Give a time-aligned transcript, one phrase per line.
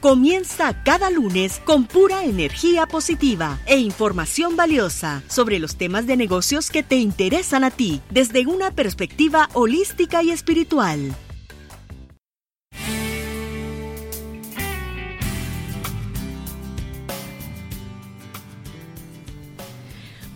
[0.00, 6.70] Comienza cada lunes con pura energía positiva e información valiosa sobre los temas de negocios
[6.70, 11.14] que te interesan a ti desde una perspectiva holística y espiritual.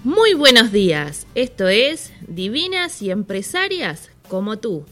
[0.03, 4.84] Muy buenos días, esto es Divinas y Empresarias como tú.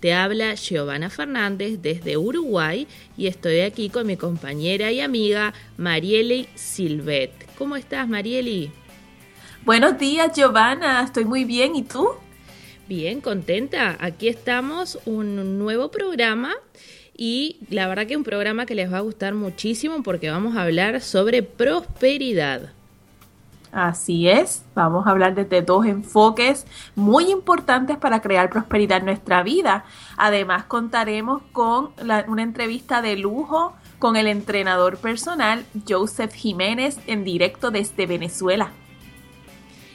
[0.00, 6.48] Te habla Giovanna Fernández desde Uruguay y estoy aquí con mi compañera y amiga Marieli
[6.54, 7.32] Silvet.
[7.58, 8.70] ¿Cómo estás, Marieli?
[9.64, 11.02] Buenos días, Giovanna.
[11.02, 11.74] Estoy muy bien.
[11.74, 12.10] ¿Y tú?
[12.88, 13.96] Bien, contenta.
[13.98, 16.54] Aquí estamos, un nuevo programa
[17.16, 20.62] y la verdad que un programa que les va a gustar muchísimo porque vamos a
[20.62, 22.72] hablar sobre prosperidad.
[23.70, 29.42] Así es, vamos a hablar desde dos enfoques muy importantes para crear prosperidad en nuestra
[29.42, 29.84] vida.
[30.16, 31.90] Además, contaremos con
[32.28, 38.70] una entrevista de lujo con el entrenador personal Joseph Jiménez en directo desde Venezuela.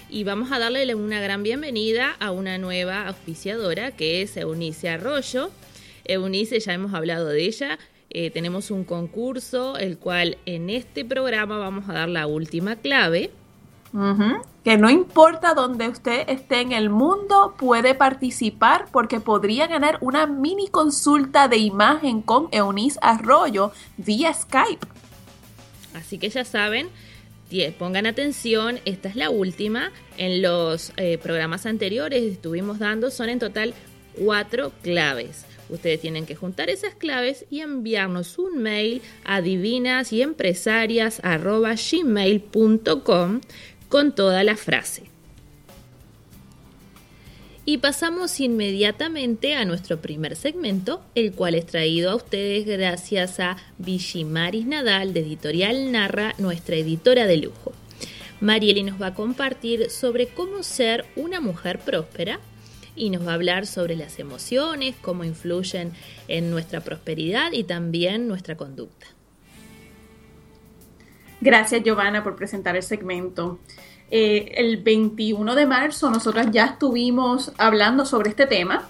[0.08, 5.50] Y vamos a darle una gran bienvenida a una nueva auspiciadora que es Eunice Arroyo.
[6.06, 7.80] Eunice, ya hemos hablado de ella,
[8.12, 13.32] eh, tenemos un concurso, el cual en este programa vamos a dar la última clave
[14.64, 20.26] Que no importa dónde usted esté en el mundo, puede participar porque podría ganar una
[20.26, 24.88] mini consulta de imagen con Eunice Arroyo vía Skype.
[25.94, 26.90] Así que ya saben,
[27.78, 29.92] pongan atención, esta es la última.
[30.18, 33.74] En los eh, programas anteriores estuvimos dando, son en total
[34.18, 35.46] cuatro claves.
[35.70, 40.12] Ustedes tienen que juntar esas claves y enviarnos un mail a divinas
[43.94, 45.04] con toda la frase.
[47.64, 53.58] Y pasamos inmediatamente a nuestro primer segmento, el cual es traído a ustedes gracias a
[53.78, 57.72] Villimaris Nadal de Editorial Narra, nuestra editora de lujo.
[58.42, 62.40] Marieli nos va a compartir sobre cómo ser una mujer próspera
[62.96, 65.92] y nos va a hablar sobre las emociones, cómo influyen
[66.28, 69.06] en nuestra prosperidad y también nuestra conducta.
[71.44, 73.60] Gracias Giovanna por presentar el segmento.
[74.10, 78.88] Eh, el 21 de marzo nosotras ya estuvimos hablando sobre este tema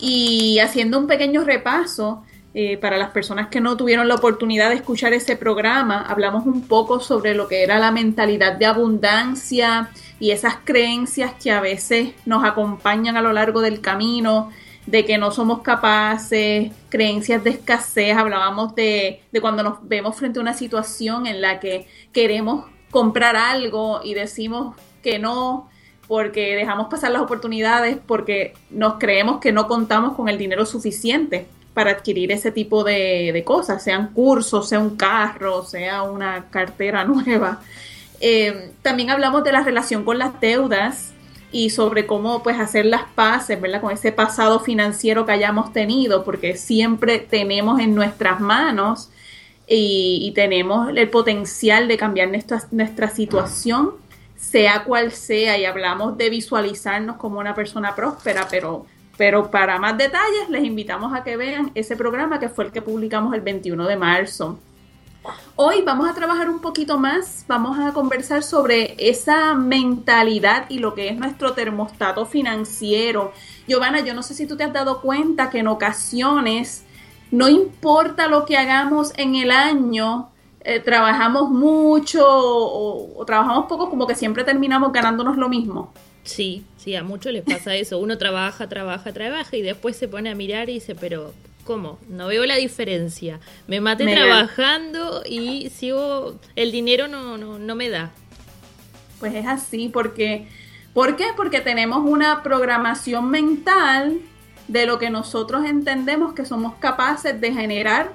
[0.00, 2.22] y haciendo un pequeño repaso
[2.54, 6.66] eh, para las personas que no tuvieron la oportunidad de escuchar ese programa, hablamos un
[6.66, 12.14] poco sobre lo que era la mentalidad de abundancia y esas creencias que a veces
[12.24, 14.50] nos acompañan a lo largo del camino
[14.86, 20.38] de que no somos capaces, creencias de escasez, hablábamos de, de cuando nos vemos frente
[20.38, 25.68] a una situación en la que queremos comprar algo y decimos que no
[26.06, 31.46] porque dejamos pasar las oportunidades porque nos creemos que no contamos con el dinero suficiente
[31.72, 37.04] para adquirir ese tipo de, de cosas, sean cursos, sea un carro, sea una cartera
[37.06, 37.60] nueva.
[38.20, 41.13] Eh, también hablamos de la relación con las deudas,
[41.54, 43.80] y sobre cómo pues hacer las paces, ¿verdad?
[43.80, 49.08] Con ese pasado financiero que hayamos tenido, porque siempre tenemos en nuestras manos
[49.68, 53.92] y, tenemos el potencial de cambiar nuestra, nuestra situación,
[54.36, 58.84] sea cual sea, y hablamos de visualizarnos como una persona próspera, pero,
[59.16, 62.82] pero para más detalles les invitamos a que vean ese programa que fue el que
[62.82, 64.58] publicamos el 21 de marzo.
[65.56, 70.94] Hoy vamos a trabajar un poquito más, vamos a conversar sobre esa mentalidad y lo
[70.94, 73.32] que es nuestro termostato financiero.
[73.66, 76.84] Giovanna, yo no sé si tú te has dado cuenta que en ocasiones,
[77.30, 80.28] no importa lo que hagamos en el año,
[80.60, 85.92] eh, trabajamos mucho o, trabajamos poco, como que siempre terminamos ganándonos lo mismo.
[86.24, 87.98] Sí, sí, a muchos les pasa eso.
[87.98, 91.32] Uno trabaja, trabaja, trabaja y después se pone a mirar y dice, pero
[91.64, 91.98] ¿Cómo?
[92.08, 93.40] No veo la diferencia.
[93.66, 98.12] Me maté trabajando y sigo, el dinero no, no, no me da.
[99.18, 100.46] Pues es así, porque
[100.94, 101.26] ¿Por qué?
[101.36, 104.20] Porque tenemos una programación mental
[104.68, 108.12] de lo que nosotros entendemos que somos capaces de generar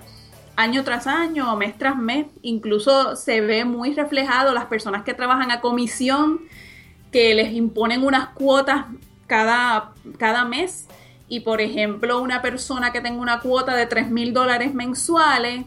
[0.55, 2.27] año tras año o mes tras mes.
[2.41, 6.39] Incluso se ve muy reflejado las personas que trabajan a comisión,
[7.11, 8.85] que les imponen unas cuotas
[9.27, 10.87] cada, cada mes.
[11.29, 15.63] Y por ejemplo, una persona que tenga una cuota de 3 mil dólares mensuales,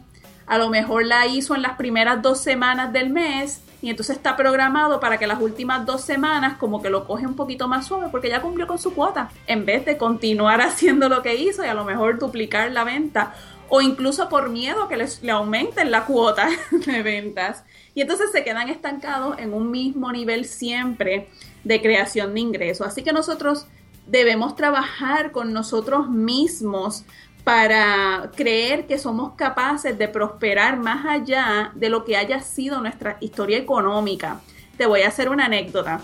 [0.46, 4.36] a lo mejor la hizo en las primeras dos semanas del mes y entonces está
[4.36, 8.08] programado para que las últimas dos semanas como que lo coge un poquito más suave
[8.10, 11.68] porque ya cumplió con su cuota, en vez de continuar haciendo lo que hizo y
[11.68, 13.34] a lo mejor duplicar la venta
[13.68, 17.64] o incluso por miedo que les, le aumenten la cuota de ventas.
[17.94, 21.28] Y entonces se quedan estancados en un mismo nivel siempre
[21.64, 22.86] de creación de ingresos.
[22.86, 23.66] Así que nosotros
[24.06, 27.04] debemos trabajar con nosotros mismos
[27.44, 33.16] para creer que somos capaces de prosperar más allá de lo que haya sido nuestra
[33.20, 34.40] historia económica.
[34.76, 36.00] Te voy a hacer una anécdota.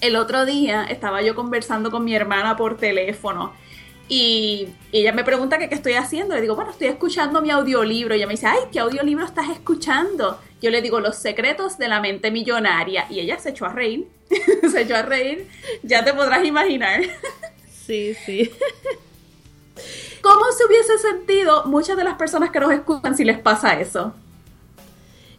[0.00, 3.52] El otro día estaba yo conversando con mi hermana por teléfono
[4.08, 6.34] y ella me pregunta que qué estoy haciendo.
[6.34, 8.14] Le digo, bueno, estoy escuchando mi audiolibro.
[8.14, 10.40] Y ella me dice, ay, ¿qué audiolibro estás escuchando?
[10.62, 13.06] Yo le digo, Los secretos de la mente millonaria.
[13.10, 14.06] Y ella se echó a reír.
[14.70, 15.46] se echó a reír.
[15.82, 17.02] Ya te podrás imaginar.
[17.86, 18.50] sí, sí.
[20.22, 24.14] ¿Cómo se hubiese sentido muchas de las personas que nos escuchan si les pasa eso?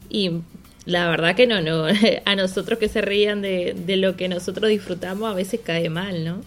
[0.10, 0.42] Y
[0.86, 1.86] la verdad que no, no.
[2.26, 6.42] A nosotros que se rían de, lo que nosotros disfrutamos a veces cae mal, ¿no?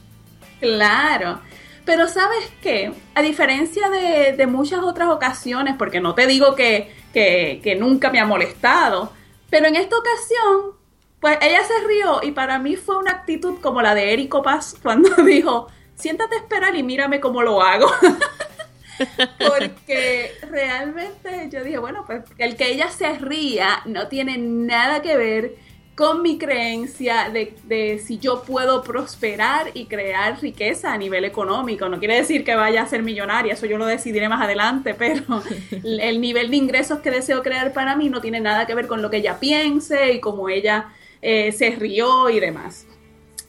[0.61, 1.41] Claro.
[1.85, 7.61] Pero sabes qué, a diferencia de, muchas otras ocasiones, porque no te digo que, que,
[7.63, 9.13] que nunca me ha molestado,
[9.51, 10.77] pero en esta ocasión,
[11.21, 14.77] pues ella se rió y para mí fue una actitud como la de Eric Paz
[14.83, 17.91] cuando dijo, siéntate esperar y mírame cómo lo hago.
[19.39, 25.17] Porque realmente yo dije, bueno, pues el que ella se ría no tiene nada que
[25.17, 25.57] ver
[25.95, 31.89] con mi creencia de, de, si yo puedo prosperar y crear riqueza a nivel económico.
[31.89, 35.43] No quiere decir que vaya a ser millonaria, eso yo lo decidiré más adelante, pero
[35.83, 39.03] el nivel de ingresos que deseo crear para mí no tiene nada que ver con
[39.03, 42.87] lo que ella piense y cómo ella eh, se rió y demás.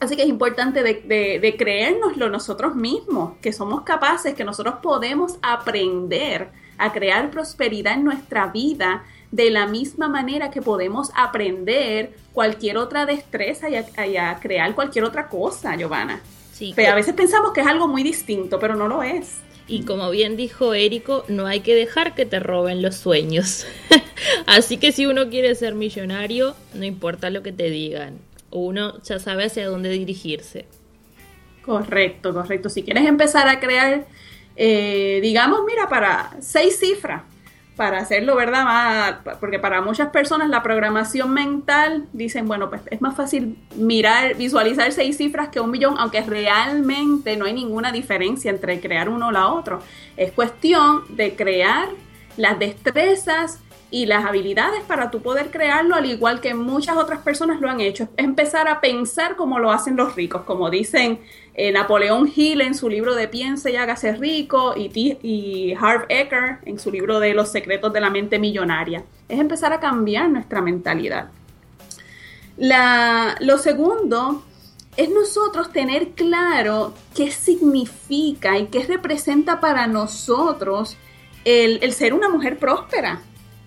[0.00, 5.38] Así que es importante de, de, creérnoslo nosotros mismos, que somos capaces, que nosotros podemos
[5.40, 9.04] aprender a crear prosperidad en nuestra vida
[9.34, 13.76] de la misma manera que podemos aprender cualquier otra destreza y
[14.16, 16.20] a, crear cualquier otra cosa, Giovanna.
[16.52, 19.40] Sí, pero a veces pensamos que es algo muy distinto, pero no lo es.
[19.66, 23.66] Y como bien dijo Érico, no hay que dejar que te roben los sueños.
[24.46, 28.18] Así que si uno quiere ser millonario, no importa lo que te digan
[28.54, 30.64] uno ya sabe hacia dónde dirigirse.
[31.62, 32.70] Correcto, correcto.
[32.70, 34.06] Si quieres empezar a crear,
[34.56, 37.22] eh, digamos, mira, para seis cifras,
[37.76, 39.20] para hacerlo, ¿verdad?
[39.40, 44.92] Porque para muchas personas la programación mental dicen, bueno, pues es más fácil mirar, visualizar
[44.92, 49.32] seis cifras que un millón, aunque realmente no hay ninguna diferencia entre crear uno o
[49.32, 49.80] la otro.
[50.16, 51.88] Es cuestión de crear
[52.36, 53.60] las destrezas
[53.94, 57.80] y las habilidades para tú poder crearlo, al igual que muchas otras personas lo han
[57.80, 58.08] hecho.
[58.16, 61.20] Es empezar a pensar como lo hacen los ricos, como dicen
[61.54, 64.90] eh, Napoleón Hill en su libro de Piense y hágase rico y,
[65.22, 69.04] y Harv Eker en su libro de Los secretos de la mente millonaria.
[69.28, 71.28] Es empezar a cambiar nuestra mentalidad.
[72.56, 74.42] La, lo segundo
[74.96, 80.96] es nosotros tener claro qué significa y qué representa para nosotros
[81.44, 83.20] el, el ser una mujer próspera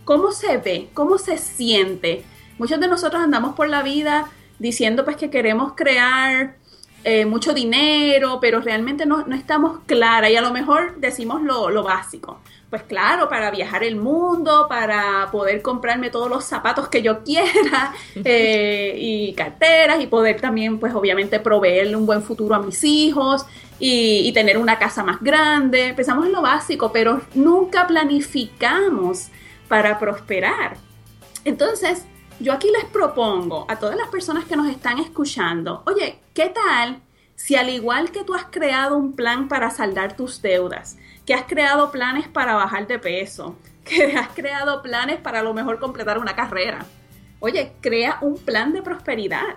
[0.07, 0.87] ¿Cómo se ve?
[0.93, 2.23] ¿Cómo se siente?
[2.57, 6.55] Muchos de nosotros andamos por la vida diciendo pues que queremos crear
[7.03, 12.39] eh, mucho dinero, pero realmente no, estamos claras y a lo mejor decimos lo, básico.
[12.69, 17.93] Pues claro, para viajar el mundo, para poder comprarme todos los zapatos que yo quiera
[18.15, 23.45] eh, y carteras y poder también pues obviamente proveerle un buen futuro a mis hijos
[23.77, 25.93] y, y tener una casa más grande.
[25.93, 29.31] Pensamos en lo básico, pero nunca planificamos
[29.67, 30.77] para prosperar.
[31.45, 32.05] Entonces,
[32.39, 37.01] yo aquí les propongo a todas las personas que nos están escuchando, oye, ¿qué tal
[37.35, 41.43] si al igual que tú has creado un plan para saldar tus deudas, que has
[41.43, 43.55] creado planes para bajar de peso,
[43.85, 46.85] que has creado planes para a lo mejor completar una carrera,
[47.39, 49.55] oye, crea un plan de prosperidad.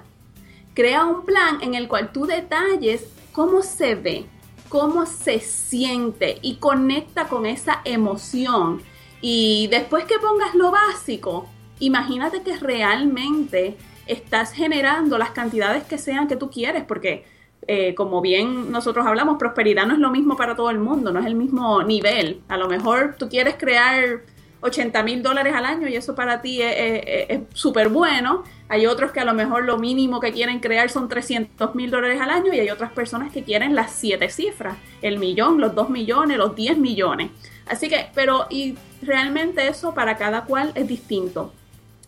[0.74, 4.26] Crea un plan en el cual tú detalles cómo se ve,
[4.68, 8.82] cómo se siente y conecta con esa emoción
[9.20, 11.48] y después que pongas lo básico,
[11.78, 17.24] imagínate que realmente estás generando las cantidades que sean que tú quieres, porque
[17.66, 21.20] eh, como bien nosotros hablamos, prosperidad no es lo mismo para todo el mundo, no
[21.20, 22.40] es el mismo nivel.
[22.48, 24.22] A lo mejor tú quieres crear
[24.62, 29.18] 80 mil dólares al año y eso para ti es súper bueno, hay otros que
[29.18, 32.60] a lo mejor lo mínimo que quieren crear son 300 mil dólares al año y
[32.60, 36.78] hay otras personas que quieren las siete cifras, el millón, los dos millones, los 10
[36.78, 37.32] millones.
[37.66, 41.52] Así que, pero y realmente eso para cada cual es distinto.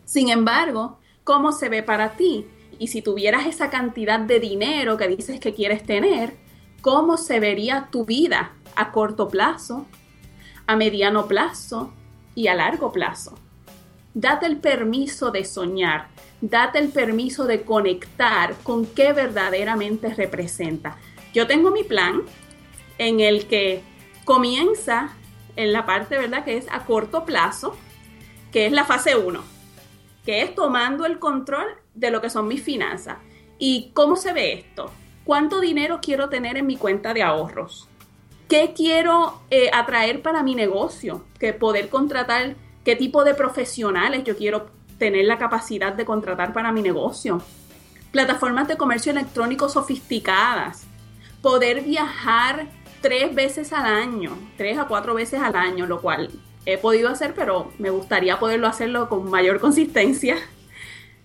[0.05, 2.47] Sin embargo, ¿cómo se ve para ti?
[2.79, 6.37] Y si tuvieras esa cantidad de dinero que dices que quieres tener,
[6.81, 9.87] ¿cómo se vería tu vida a corto plazo,
[10.67, 11.93] a mediano plazo
[12.35, 13.39] y a largo plazo?
[14.15, 16.09] Date el permiso de soñar,
[16.41, 20.99] date el permiso de conectar con qué verdaderamente representa.
[21.33, 22.23] Yo tengo mi plan
[22.99, 23.83] en el que
[24.25, 25.17] comienza
[25.57, 27.77] en la parte, ¿verdad?, que es a corto plazo,
[28.53, 29.43] que es la fase 1,
[30.25, 33.19] que es tomando el control de lo que son mis finanzas.
[33.59, 34.91] ¿Y cómo se ve esto?
[35.25, 37.89] ¿Cuánto dinero quiero tener en mi cuenta de ahorros?
[38.49, 41.25] ¿Qué quiero eh, atraer para mi negocio?
[41.39, 46.73] Que poder contratar, qué tipo de profesionales yo quiero tener la capacidad de contratar para
[46.73, 47.41] mi negocio.
[48.11, 50.87] Plataformas de comercio electrónico sofisticadas.
[51.41, 52.67] Poder viajar
[53.03, 56.31] tres veces al año, tres a cuatro veces al año, lo cual
[56.65, 60.37] he podido hacer, pero me gustaría poderlo hacerlo con mayor consistencia.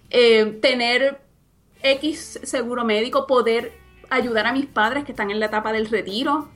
[0.09, 1.19] Eh, tener
[1.83, 3.73] X seguro médico, poder
[4.09, 6.47] ayudar a mis padres que están en la etapa del retiro,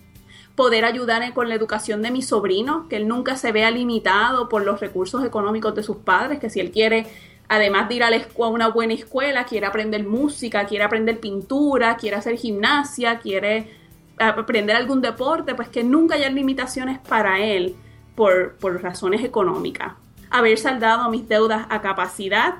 [0.55, 4.63] poder ayudar con la educación de mi sobrino, que él nunca se vea limitado por
[4.63, 7.07] los recursos económicos de sus padres, que si él quiere,
[7.49, 12.15] además de ir a, a una buena escuela, quiere aprender música, quiere aprender pintura, quiere
[12.15, 13.80] hacer gimnasia, quiere
[14.17, 17.75] aprender algún deporte, pues que nunca haya limitaciones para él
[18.15, 19.93] por, por razones económicas.
[20.29, 22.55] Haber saldado mis deudas a capacidad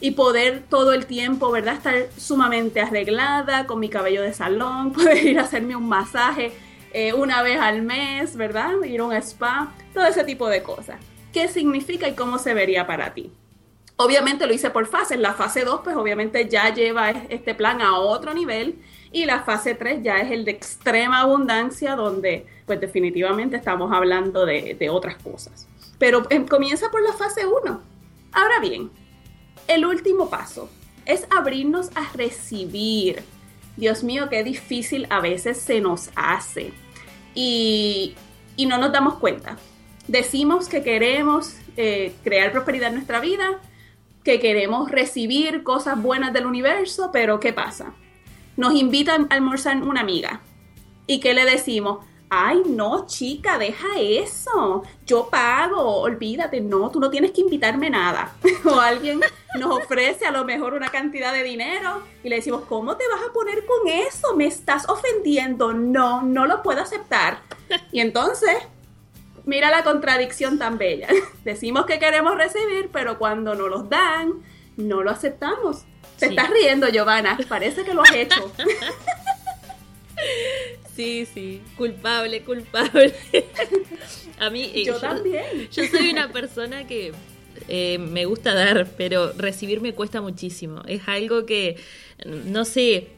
[0.00, 1.74] y poder todo el tiempo, ¿verdad?
[1.74, 6.52] Estar sumamente arreglada, con mi cabello de salón, poder ir a hacerme un masaje
[6.92, 8.82] eh, una vez al mes, ¿verdad?
[8.84, 10.96] Ir a un spa, todo ese tipo de cosas.
[11.32, 13.32] ¿Qué significa y cómo se vería para ti?
[13.96, 15.18] Obviamente lo hice por fases.
[15.18, 18.76] La fase 2, pues obviamente ya lleva este plan a otro nivel.
[19.14, 24.44] Y la fase 3 ya es el de extrema abundancia, donde pues definitivamente estamos hablando
[24.44, 25.68] de, otras cosas.
[26.00, 27.80] Pero em, comienza por la fase 1.
[28.32, 28.90] Ahora bien,
[29.68, 30.68] el último paso
[31.06, 33.22] es abrirnos a recibir.
[33.76, 36.72] Dios mío, qué difícil a veces se nos hace
[37.36, 38.16] y,
[38.66, 39.58] no nos damos cuenta.
[40.08, 43.60] Decimos que queremos eh, crear prosperidad en nuestra vida,
[44.24, 47.94] que queremos recibir cosas buenas del universo, pero ¿qué pasa?
[48.56, 50.40] Nos invitan a almorzar una amiga.
[51.06, 52.04] ¿Y qué le decimos?
[52.30, 54.82] Ay, no, chica, deja eso.
[55.06, 58.32] Yo pago, olvídate, no, tú no tienes que invitarme nada.
[58.64, 59.20] o alguien
[59.58, 63.20] nos ofrece a lo mejor una cantidad de dinero y le decimos, ¿cómo te vas
[63.28, 64.34] a poner con eso?
[64.34, 65.74] Me estás ofendiendo.
[65.74, 67.38] No, no lo puedo aceptar.
[67.92, 68.56] Y entonces,
[69.44, 71.08] mira la contradicción tan bella.
[71.44, 74.42] Decimos que queremos recibir, pero cuando nos los dan,
[74.76, 75.84] no lo aceptamos.
[76.18, 77.38] Te estás riendo, Giovanna.
[77.48, 78.52] Parece que lo has hecho.
[80.94, 83.14] Sí, sí, culpable, culpable.
[84.38, 85.68] A mí, eh, yo, también.
[85.72, 87.12] Yo soy una persona que
[87.68, 90.82] eh, me gusta dar, pero recibir me cuesta muchísimo.
[90.86, 91.76] Es algo que,
[92.24, 93.08] no sé,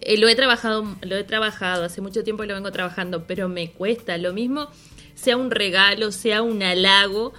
[0.00, 3.70] eh, lo he trabajado, lo he trabajado, hace mucho tiempo lo vengo trabajando, pero me
[3.70, 4.18] cuesta.
[4.18, 4.68] Lo mismo,
[5.14, 7.34] sea un regalo, sea un halago.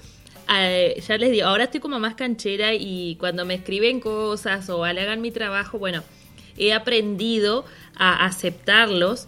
[0.47, 5.21] Ya les digo, ahora estoy como más canchera y cuando me escriben cosas o halagan
[5.21, 6.03] mi trabajo, bueno,
[6.57, 9.27] he aprendido a aceptarlos,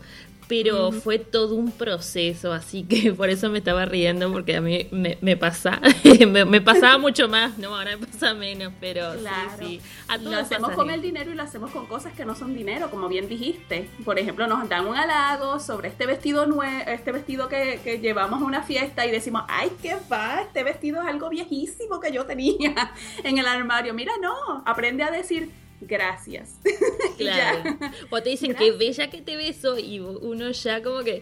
[0.50, 4.88] pero fue todo un proceso, así que por eso me estaba riendo, porque a mí
[4.90, 5.80] me, me pasa,
[6.28, 9.30] me, pasaba mucho más, no, ahora me pasa menos, pero sí,
[9.60, 9.82] sí.
[10.24, 13.08] lo hacemos con el dinero y lo hacemos con cosas que no son dinero, como
[13.08, 13.88] bien dijiste.
[14.04, 18.42] Por ejemplo, nos dan un halago sobre este vestido nuevo, este vestido que, que llevamos
[18.42, 22.26] a una fiesta y decimos, ay, qué va, este vestido es algo viejísimo que yo
[22.26, 22.92] tenía
[23.24, 23.94] en el armario.
[23.94, 26.56] Mira, no, aprende a decir gracias.
[27.18, 27.78] Claro.
[28.12, 31.22] o te dicen que bella que te beso y uno ya como que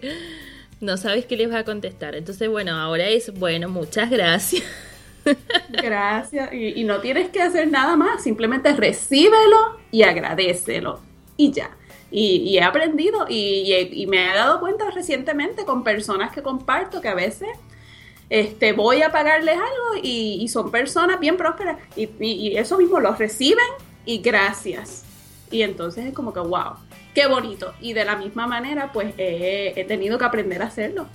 [0.79, 2.15] no sabes qué les va a contestar.
[2.15, 4.63] Entonces, bueno, ahora es, bueno, muchas gracias.
[5.69, 6.53] Gracias.
[6.53, 11.01] Y, no tienes que hacer nada más, simplemente recíbelo y agradecelo.
[11.35, 11.71] Y ya.
[12.09, 17.15] Y, he aprendido y, me he dado cuenta recientemente con personas que comparto que a
[17.15, 17.49] veces
[18.29, 23.65] este, voy a pagarles algo y, son personas bien prósperas y, eso mismo los reciben
[24.07, 25.03] y gracias.
[25.51, 26.73] Y entonces es como que, wow,
[27.13, 27.73] qué bonito.
[27.79, 31.07] Y de la misma manera, pues he tenido que aprender a hacerlo.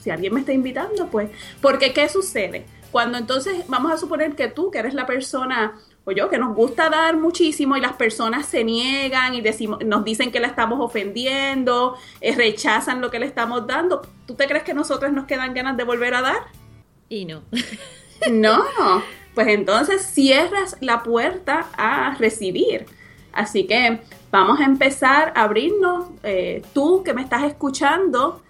[0.00, 2.66] si alguien me está invitando, pues, porque ¿qué sucede?
[2.90, 5.74] Cuando entonces vamos a suponer que tú, que eres la persona,
[6.04, 10.04] o yo, que nos gusta dar muchísimo y las personas se niegan y decimos, nos
[10.04, 14.64] dicen que la estamos ofendiendo, eh, rechazan lo que le estamos dando, ¿tú te crees
[14.64, 16.46] que nosotros nos quedan ganas de volver a dar?
[17.10, 17.42] Y no.
[18.30, 18.64] No,
[19.34, 22.86] pues entonces cierras la puerta a recibir.
[23.32, 26.08] Así que vamos a empezar a abrirnos.
[26.22, 28.42] Eh, tú que me estás escuchando,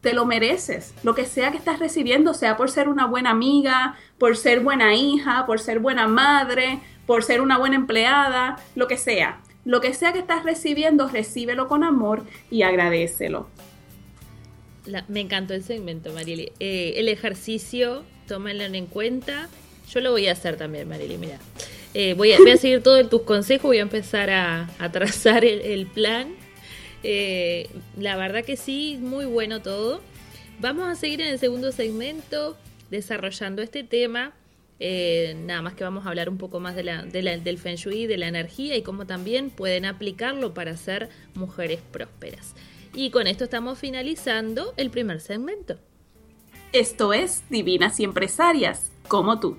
[0.00, 0.94] te lo mereces.
[1.02, 4.94] Lo que sea que estás recibiendo, sea por ser una buena amiga, por ser buena
[4.94, 9.40] hija, por ser buena madre, por ser una buena empleada, lo que sea.
[9.64, 13.48] Lo que sea que estás recibiendo, recíbelo con amor y agradecelo.
[15.08, 16.52] me encantó el segmento, Marieli.
[16.60, 19.48] Eh, el ejercicio, tómalo en cuenta.
[19.90, 21.38] Yo lo voy a hacer también, Marieli, mira.
[21.94, 26.34] Eh, voy, a, seguir todos tus consejos, voy a empezar a, trazar el, plan.
[27.02, 30.02] Eh, la verdad que sí, muy bueno todo.
[30.58, 32.56] Vamos a seguir en el segundo segmento
[32.90, 34.34] desarrollando este tema
[34.78, 38.06] eh, nada más que vamos a hablar un poco más de la, del Feng Shui,
[38.06, 42.54] de la energía y cómo también pueden aplicarlo para ser mujeres prósperas.
[42.94, 45.78] Y con esto estamos finalizando el primer segmento.
[46.72, 49.58] Esto es Divinas y Empresarias, como tú.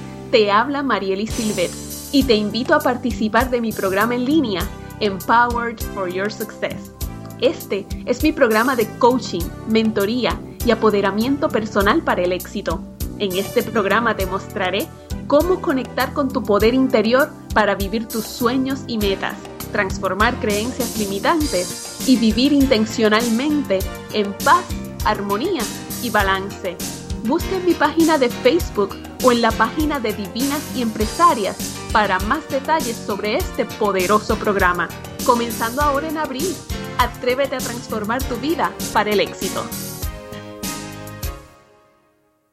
[0.31, 1.71] te habla Marieli Silvet
[2.13, 4.61] y te invito a participar de mi programa en línea
[5.01, 6.93] Empowered for Your Success.
[7.41, 12.81] Este es mi programa de coaching, mentoría, y apoderamiento personal para el éxito.
[13.17, 14.87] En este programa te mostraré
[15.27, 19.35] cómo conectar con tu poder interior para vivir tus sueños y metas,
[19.71, 23.79] transformar creencias limitantes y vivir intencionalmente
[24.13, 24.63] en paz,
[25.03, 25.63] armonía
[26.03, 26.77] y balance.
[27.23, 31.57] Busca en mi página de Facebook o en la página de Divinas y Empresarias
[31.91, 34.89] para más detalles sobre este poderoso programa.
[35.25, 36.55] Comenzando ahora en abril,
[36.97, 39.63] atrévete a transformar tu vida para el éxito.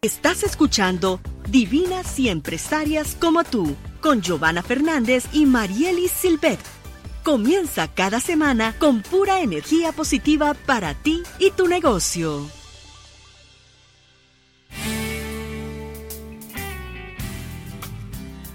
[0.02, 6.60] Estás escuchando Divinas y Empresarias como tú, con Giovanna Fernández y Marielis Silvet.
[7.24, 12.57] Comienza cada semana con pura energía positiva para ti y tu negocio.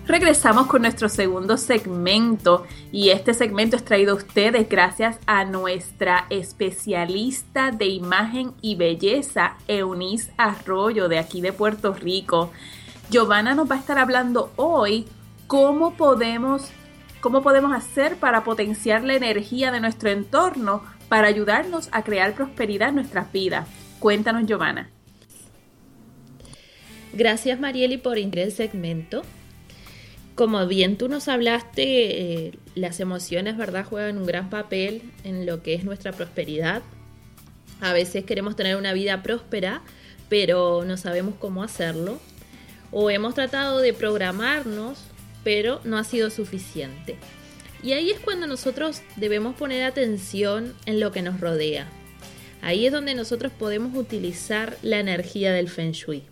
[0.05, 6.25] Regresamos con nuestro segundo segmento y este segmento es traído a ustedes gracias a nuestra
[6.29, 12.51] especialista de imagen y belleza, Eunice Arroyo de aquí de Puerto Rico.
[13.09, 15.05] Giovanna nos va a estar hablando hoy
[15.47, 16.69] cómo podemos,
[17.21, 22.89] cómo podemos hacer para potenciar la energía de nuestro entorno para ayudarnos a crear prosperidad
[22.89, 23.69] en nuestras vidas.
[23.99, 24.89] Cuéntanos, Giovanna.
[27.13, 29.21] Gracias, Marieli, por entrar el segmento
[30.35, 35.61] como bien tú nos hablaste, eh, las emociones, ¿verdad?, juegan un gran papel en lo
[35.61, 36.81] que es nuestra prosperidad.
[37.81, 39.81] A veces queremos tener una vida próspera,
[40.29, 42.19] pero no sabemos cómo hacerlo.
[42.91, 44.99] O hemos tratado de programarnos,
[45.43, 47.17] pero no ha sido suficiente.
[47.83, 51.87] Y ahí es cuando nosotros debemos poner atención en lo que nos rodea.
[52.61, 56.23] Ahí es donde nosotros podemos utilizar la energía del feng shui.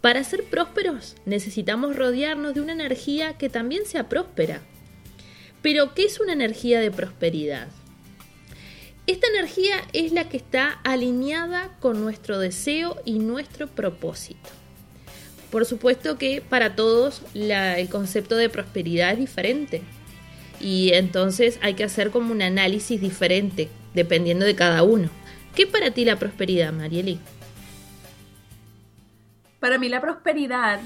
[0.00, 4.60] Para ser prósperos necesitamos rodearnos de una energía que también sea próspera.
[5.62, 7.68] Pero, ¿qué es una energía de prosperidad?
[9.06, 14.50] Esta energía es la que está alineada con nuestro deseo y nuestro propósito.
[15.50, 19.82] Por supuesto que para todos el concepto de prosperidad es diferente
[20.60, 25.08] y entonces hay que hacer como un análisis diferente dependiendo de cada uno.
[25.54, 27.18] ¿Qué para ti la prosperidad, Marieli?
[29.60, 30.80] Para mí la prosperidad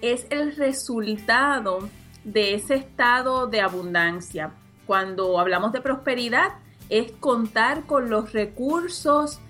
[0.00, 1.88] es el resultado
[2.24, 4.52] de ese estado de abundancia.
[4.86, 6.52] Cuando hablamos de prosperidad
[6.88, 9.40] es contar con los recursos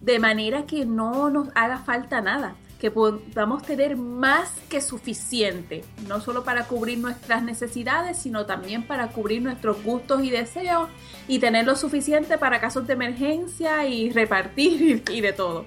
[0.00, 6.20] de manera que no nos haga falta nada, que podamos tener más que suficiente, no
[6.20, 10.88] solo para cubrir nuestras necesidades, sino también para cubrir nuestros gustos y deseos
[11.26, 15.64] y tener lo suficiente para casos de emergencia y repartir y de todo.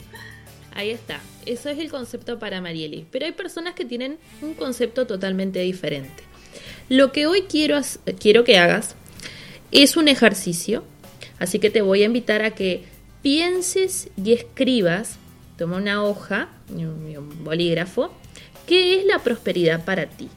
[0.73, 1.21] Ahí está.
[1.45, 3.05] Eso es el concepto para Marieli.
[3.11, 6.23] Pero hay personas que tienen un concepto totalmente diferente.
[6.89, 7.79] Lo que hoy quiero,
[8.19, 8.95] quiero que hagas
[9.71, 10.83] es un ejercicio.
[11.39, 12.83] Así que te voy a invitar a que
[13.21, 15.17] pienses y escribas.
[15.57, 18.11] Toma una hoja un bolígrafo.
[18.67, 20.29] ¿Qué es la prosperidad para ti?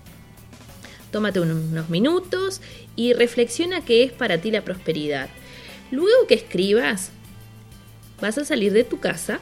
[1.11, 2.63] Tómate unos minutos
[2.97, 5.29] y reflexiona qué es para ti la prosperidad.
[5.91, 7.11] Luego que escribas,
[8.21, 9.41] vas a salir de tu casa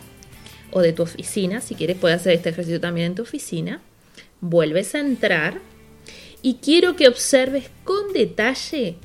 [0.72, 3.80] o de tu oficina, si quieres puedes hacer este ejercicio también en tu oficina,
[4.40, 5.60] vuelves a entrar
[6.42, 8.96] y quiero que observes con detalle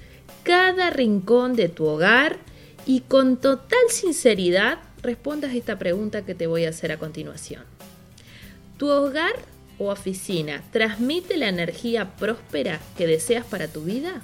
[0.44, 2.38] cada rincón de tu hogar
[2.86, 7.64] y con total sinceridad respondas esta pregunta que te voy a hacer a continuación.
[8.78, 9.34] ¿Tu hogar
[9.78, 14.22] o oficina transmite la energía próspera que deseas para tu vida?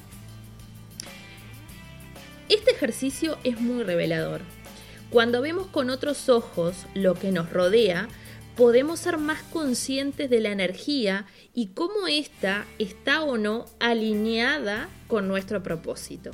[2.49, 4.41] Este ejercicio es muy revelador.
[5.11, 8.07] Cuando vemos con otros ojos lo que nos rodea,
[8.55, 15.27] podemos ser más conscientes de la energía y cómo ésta está o no alineada con
[15.27, 16.31] nuestro propósito.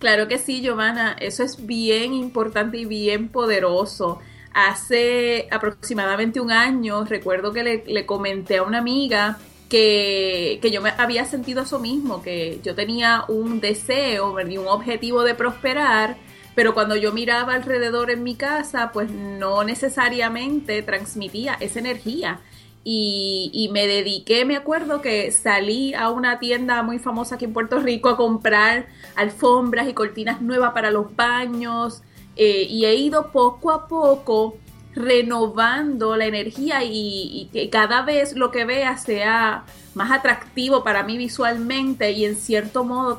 [0.00, 4.18] Claro que sí, Giovanna, eso es bien importante y bien poderoso.
[4.52, 9.38] Hace aproximadamente un año recuerdo que le, comenté a una amiga
[9.70, 15.22] que, que, yo me había sentido eso mismo, que yo tenía un deseo, un objetivo
[15.22, 16.18] de prosperar,
[16.54, 22.40] pero cuando yo miraba alrededor en mi casa, pues no necesariamente transmitía esa energía.
[22.84, 27.78] Y, me dediqué, me acuerdo que salí a una tienda muy famosa aquí en Puerto
[27.78, 32.02] Rico a comprar alfombras y cortinas nuevas para los baños
[32.34, 34.56] eh, y he ido poco a poco
[34.94, 41.16] renovando la energía y, que cada vez lo que vea sea más atractivo para mí
[41.16, 43.16] visualmente y en cierto modo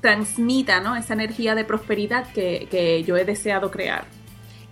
[0.00, 0.96] transmita ¿no?
[0.96, 4.06] esa energía de prosperidad que, que yo he deseado crear.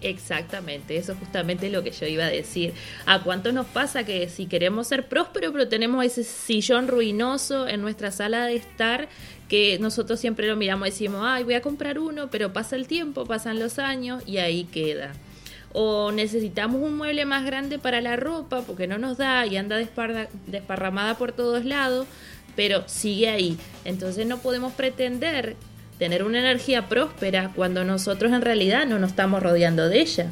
[0.03, 2.75] Exactamente, eso es justamente lo que yo iba a decir.
[3.07, 7.81] ¿A cuánto nos pasa que si queremos ser prósperos, pero tenemos ese sillón ruinoso en
[7.81, 9.09] nuestra sala de estar,
[9.49, 12.87] que nosotros siempre lo miramos y decimos, ay, voy a comprar uno, pero pasa el
[12.87, 15.13] tiempo, pasan los años y ahí queda.
[15.73, 19.77] O necesitamos un mueble más grande para la ropa porque no nos da y anda
[19.77, 22.07] desparramada por todos lados,
[22.57, 23.59] pero sigue ahí.
[23.85, 25.57] Entonces no podemos pretender
[25.99, 30.31] tener una energía próspera cuando nosotros en realidad no nos estamos rodeando de ella.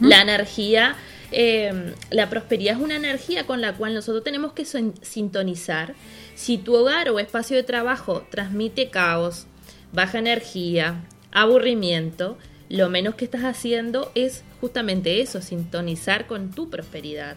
[0.00, 0.94] La energía,
[1.32, 5.94] eh, la prosperidad es una energía con la cual nosotros tenemos que sintonizar.
[6.36, 9.46] Si tu hogar o espacio de trabajo transmite caos,
[9.92, 17.36] baja energía, aburrimiento, lo menos que estás haciendo es justamente eso, sintonizar con tu prosperidad.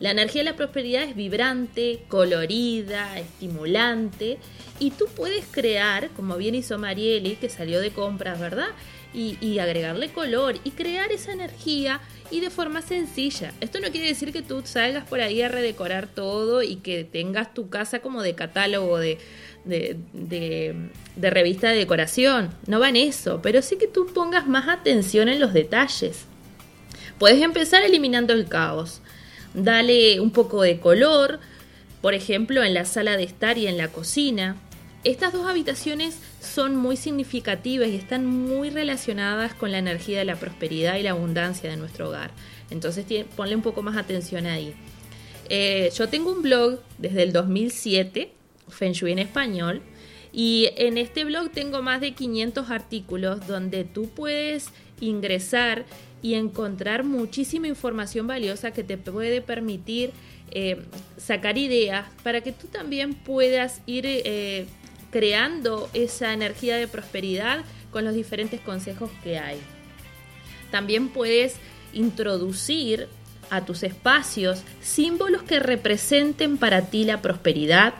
[0.00, 4.38] La energía de la prosperidad es vibrante, colorida, estimulante
[4.80, 8.68] y tú puedes crear, como bien hizo Marieli, que salió de compras, ¿verdad?
[9.12, 12.00] Y, agregarle color y crear esa energía
[12.32, 13.52] y de forma sencilla.
[13.60, 17.54] Esto no quiere decir que tú salgas por ahí a redecorar todo y que tengas
[17.54, 19.18] tu casa como de catálogo de,
[19.64, 22.50] de, de, revista de decoración.
[22.66, 26.24] No va en eso, pero sí que tú pongas más atención en los detalles.
[27.20, 29.00] Puedes empezar eliminando el caos.
[29.54, 31.40] Dale un poco de color,
[32.00, 34.56] por ejemplo, en la sala de estar y en la cocina.
[35.04, 40.36] Estas dos habitaciones son muy significativas y están muy relacionadas con la energía de la
[40.36, 42.30] prosperidad y la abundancia de nuestro hogar.
[42.70, 44.74] Entonces ponle un poco más atención ahí.
[45.48, 48.32] Eh, yo tengo un blog desde el 2007,
[48.68, 49.82] Feng Shui en español,
[50.32, 55.84] y en este blog tengo más de 500 artículos donde tú puedes ingresar
[56.24, 60.10] y encontrar muchísima información valiosa que te puede permitir
[60.52, 60.80] eh,
[61.18, 64.64] sacar ideas para que tú también puedas ir eh,
[65.10, 69.58] creando esa energía de prosperidad con los diferentes consejos que hay.
[70.70, 71.56] También puedes
[71.92, 73.06] introducir
[73.50, 77.92] a tus espacios símbolos que representen para ti la prosperidad,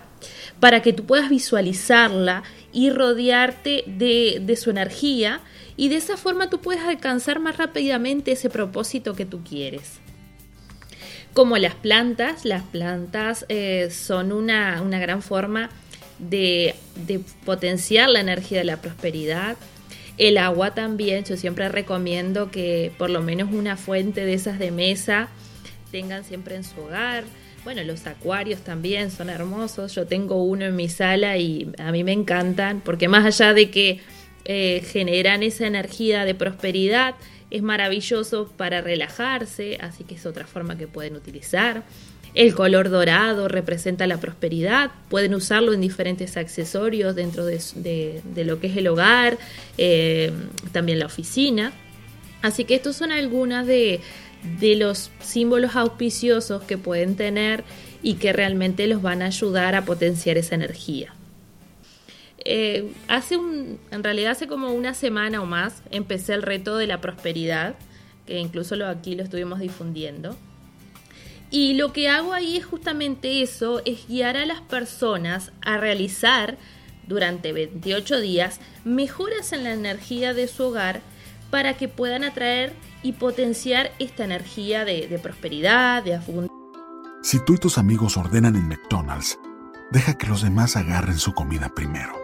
[0.60, 5.42] para que tú puedas visualizarla y rodearte de, de, su energía
[5.76, 9.98] y de esa forma tú puedes alcanzar más rápidamente ese propósito que tú quieres.
[11.32, 15.70] Como las plantas, las plantas eh, son una, una gran forma
[16.18, 16.74] de,
[17.44, 19.56] potenciar la energía de la prosperidad.
[20.16, 24.70] El agua también, yo siempre recomiendo que por lo menos una fuente de esas de
[24.70, 25.28] mesa
[25.90, 27.24] tengan siempre en su hogar.
[27.64, 29.94] Bueno, los acuarios también son hermosos.
[29.94, 33.70] Yo tengo uno en mi sala y a mí me encantan porque más allá de
[33.70, 34.00] que
[34.44, 37.14] eh, generan esa energía de prosperidad,
[37.50, 41.84] es maravilloso para relajarse, así que es otra forma que pueden utilizar.
[42.34, 44.90] El color dorado representa la prosperidad.
[45.08, 49.38] Pueden usarlo en diferentes accesorios dentro de, lo que es el hogar,
[49.78, 50.32] eh,
[50.72, 51.72] también la oficina.
[52.42, 54.00] Así que estos son algunos de,
[54.58, 57.62] de los símbolos auspiciosos que pueden tener
[58.02, 61.13] y que realmente los van a ayudar a potenciar esa energía.
[62.44, 66.86] Eh, hace un, en realidad hace como una semana o más empecé el reto de
[66.86, 67.74] la prosperidad,
[68.26, 70.36] que incluso aquí lo estuvimos difundiendo.
[71.50, 76.58] Y lo que hago ahí es justamente eso, es guiar a las personas a realizar
[77.06, 81.00] durante 28 días mejoras en la energía de su hogar
[81.50, 86.56] para que puedan atraer y potenciar esta energía de, prosperidad, de abundancia
[87.22, 89.38] Si tú y tus amigos ordenan en McDonald's,
[89.92, 92.23] deja que los demás agarren su comida primero.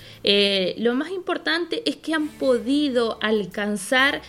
[0.23, 4.21] Eh, lo más importante es que han podido alcanzar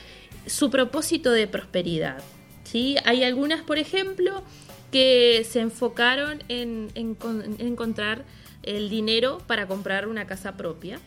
[0.47, 2.23] su propósito de prosperidad.
[2.65, 2.97] ¿sí?
[3.05, 4.43] Hay algunas, por ejemplo,
[4.91, 7.17] que se enfocaron en, en
[7.59, 8.25] encontrar
[8.63, 10.99] el dinero para comprar una casa propia.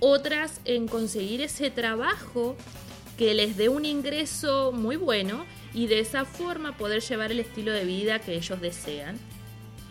[0.00, 2.56] Otras en conseguir ese trabajo
[3.16, 7.72] que les dé un ingreso muy bueno y de esa forma poder llevar el estilo
[7.72, 9.18] de vida que ellos desean.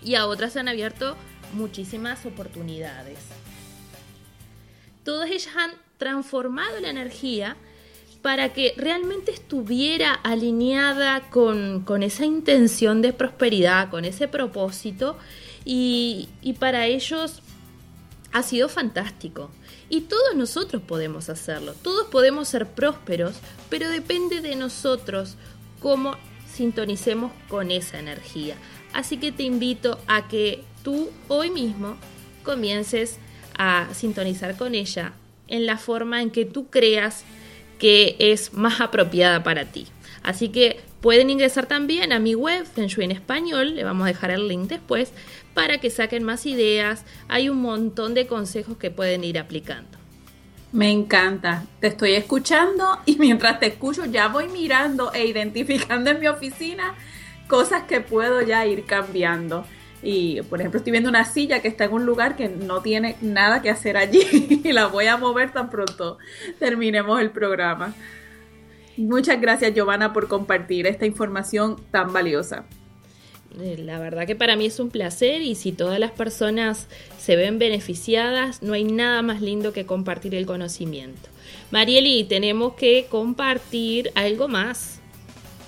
[0.04, 1.16] Y a otras han abierto
[1.54, 3.18] muchísimas oportunidades.
[5.06, 7.56] Todas ellas han transformado la energía
[8.24, 15.16] para que realmente estuviera alineada con, con esa intención de prosperidad, con ese propósito
[15.64, 17.44] y, y para ellos
[18.34, 19.52] ha sido fantástico.
[19.90, 23.36] Y todos nosotros podemos hacerlo, todos podemos ser prósperos,
[23.70, 25.36] pero depende de nosotros
[25.80, 26.16] cómo
[26.52, 28.56] sintonicemos con esa energía.
[28.92, 31.96] Así que te invito a que tú hoy mismo
[32.44, 33.20] comiences
[33.58, 35.14] a sintonizar con ella
[35.48, 37.24] en la forma en que tú creas
[37.80, 39.88] que es más apropiada para ti.
[40.24, 44.32] Así que pueden ingresar también a mi web, Feng en español, le vamos a dejar
[44.32, 45.12] el link después,
[45.54, 47.06] para que saquen más ideas.
[47.28, 49.98] Hay un montón de consejos que pueden ir aplicando.
[50.72, 56.20] Me encanta, te estoy escuchando y mientras te escucho ya voy mirando e identificando en
[56.20, 56.96] mi oficina
[57.48, 59.66] cosas que puedo ya ir cambiando.
[60.08, 63.16] Y por ejemplo estoy viendo una silla que está en un lugar que no tiene
[63.22, 66.20] nada que hacer allí y la voy a mover tan pronto
[66.60, 67.96] terminemos el programa.
[68.98, 72.66] Muchas gracias Giovanna por compartir esta información tan valiosa.
[73.60, 76.88] Eh, la verdad que para mí es un placer y si todas las personas
[77.18, 81.30] se ven beneficiadas, no hay nada más lindo que compartir el conocimiento.
[81.72, 85.00] Marieli, tenemos que compartir algo más.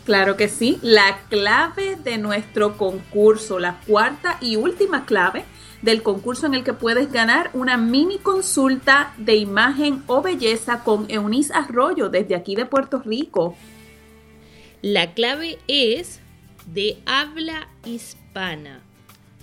[0.07, 5.43] Claro que sí, la clave de nuestro concurso, la cuarta y última clave
[5.81, 11.07] del concurso en el que puedes ganar una mini consulta de imagen o belleza con
[11.09, 13.57] Eunice Arroyo desde aquí de Puerto Rico.
[14.81, 16.21] La clave es
[16.67, 18.79] de habla hispana.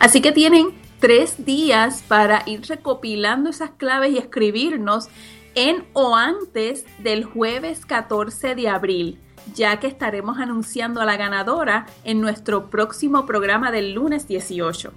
[0.00, 5.06] Así que tienen tres días para ir recopilando esas claves y escribirnos
[5.54, 9.20] en o antes del jueves 14 de abril,
[9.54, 14.92] ya que estaremos anunciando a la ganadora en nuestro próximo programa del lunes 18.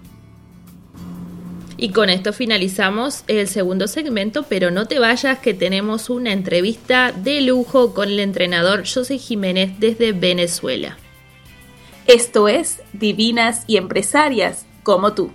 [1.77, 7.11] Y con esto finalizamos el segundo segmento, pero no te vayas que tenemos una entrevista
[7.11, 10.97] de lujo con el entrenador José Jiménez desde Venezuela.
[12.07, 15.31] Esto es Divinas y Empresarias como tú.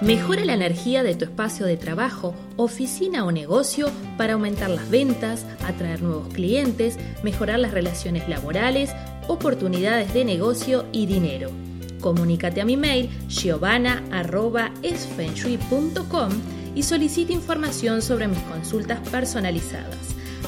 [0.00, 5.44] Mejora la energía de tu espacio de trabajo, oficina o negocio para aumentar las ventas,
[5.64, 8.90] atraer nuevos clientes, mejorar las relaciones laborales,
[9.28, 11.67] oportunidades de negocio y dinero.
[12.00, 16.28] Comunícate a mi mail giovanna.esfenshui.com
[16.74, 19.96] y solicita información sobre mis consultas personalizadas.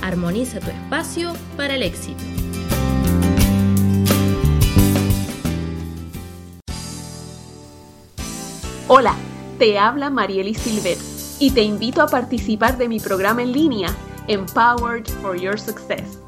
[0.03, 2.23] Armoniza tu espacio para el éxito.
[8.93, 9.15] Hola,
[9.59, 10.99] te habla Marieli Silvet
[11.39, 13.89] y te invito a participar de mi programa en línea
[14.27, 16.19] Empowered for Your Success.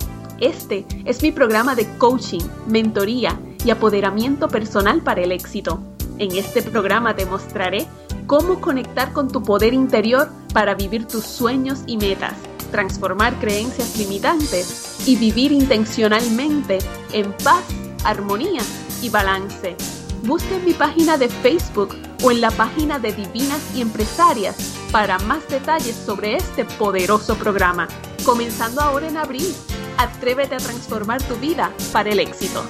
[0.40, 5.80] Este es mi programa de coaching, mentoría, y apoderamiento personal para el éxito.
[6.18, 7.86] En este programa te mostraré
[8.26, 12.34] cómo conectar con tu poder interior para vivir tus sueños y metas,
[12.70, 16.78] transformar creencias limitantes y vivir intencionalmente
[17.12, 17.64] en paz,
[18.04, 18.62] armonía
[19.00, 19.76] y balance.
[20.24, 24.56] Busca en mi página de Facebook o en la página de Divinas y Empresarias
[24.92, 27.88] para más detalles sobre este poderoso programa.
[28.24, 29.52] Comenzando ahora en abril,
[29.98, 32.62] atrévete a transformar tu vida para el éxito.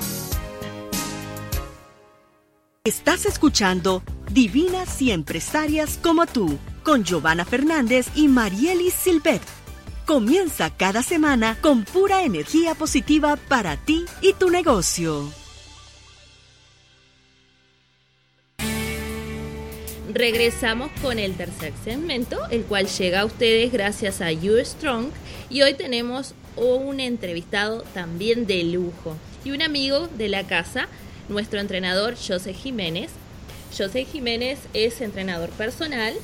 [2.85, 9.41] Estás escuchando Divinas y Empresarias como tú, con Giovanna Fernández y Marielis Silvet.
[10.05, 15.31] Comienza cada semana con pura energía positiva para ti y tu negocio.
[20.13, 25.11] Regresamos con el tercer segmento, el cual llega a ustedes gracias a You Strong
[25.49, 30.89] y hoy tenemos un entrevistado también de lujo y un amigo de la casa,
[31.33, 33.11] nuestro entrenador José Jiménez.
[33.77, 36.15] José Jiménez es entrenador personal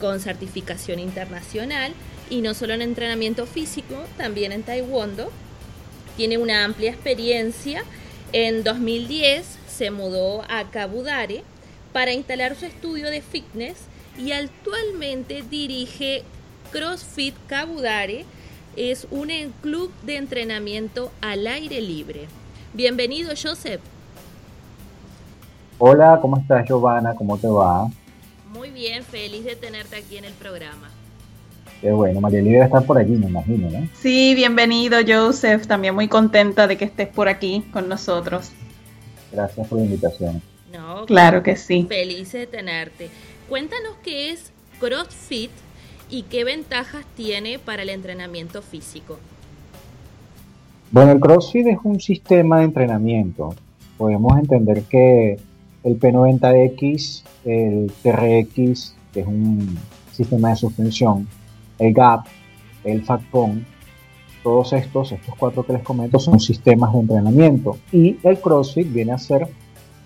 [0.00, 1.92] con certificación internacional
[2.30, 5.30] y no solo en entrenamiento físico, también en taekwondo.
[6.16, 7.84] Tiene una amplia experiencia.
[8.32, 11.42] En 2010 se mudó a Kabudare
[11.92, 13.76] para instalar su estudio de fitness
[14.18, 16.22] y actualmente dirige
[16.72, 18.24] CrossFit Kabudare.
[18.76, 19.30] Es un
[19.62, 22.26] club de entrenamiento al aire libre.
[22.72, 23.80] Bienvenido, Joseph.
[25.78, 27.14] Hola, ¿cómo estás, Giovanna?
[27.14, 27.88] ¿Cómo te va?
[28.52, 30.88] Muy bien, feliz de tenerte aquí en el programa.
[31.80, 33.88] Qué bueno, María Lidia está por allí, me imagino, ¿no?
[33.94, 35.66] Sí, bienvenido, Joseph.
[35.66, 38.52] También muy contenta de que estés por aquí con nosotros.
[39.32, 40.40] Gracias por la invitación.
[40.72, 41.86] No, claro que sí.
[41.88, 43.10] Feliz de tenerte.
[43.48, 45.50] Cuéntanos qué es CrossFit
[46.08, 49.18] y qué ventajas tiene para el entrenamiento físico.
[50.92, 53.56] Bueno, el CrossFit es un sistema de entrenamiento.
[53.98, 55.38] Podemos entender que
[55.84, 59.78] el P90X, el TRX, que es un
[60.12, 61.28] sistema de suspensión,
[61.78, 62.26] el GAP,
[62.84, 63.64] el FACPON,
[64.42, 67.78] todos estos, estos cuatro que les comento, son sistemas de entrenamiento.
[67.92, 69.48] Y el CrossFit viene a ser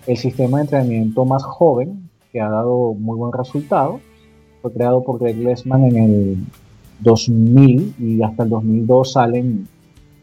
[0.07, 3.99] el sistema de entrenamiento más joven que ha dado muy buen resultado.
[4.61, 6.37] Fue creado por Greg Lesman en el
[6.99, 9.67] 2000 y hasta el 2002 salen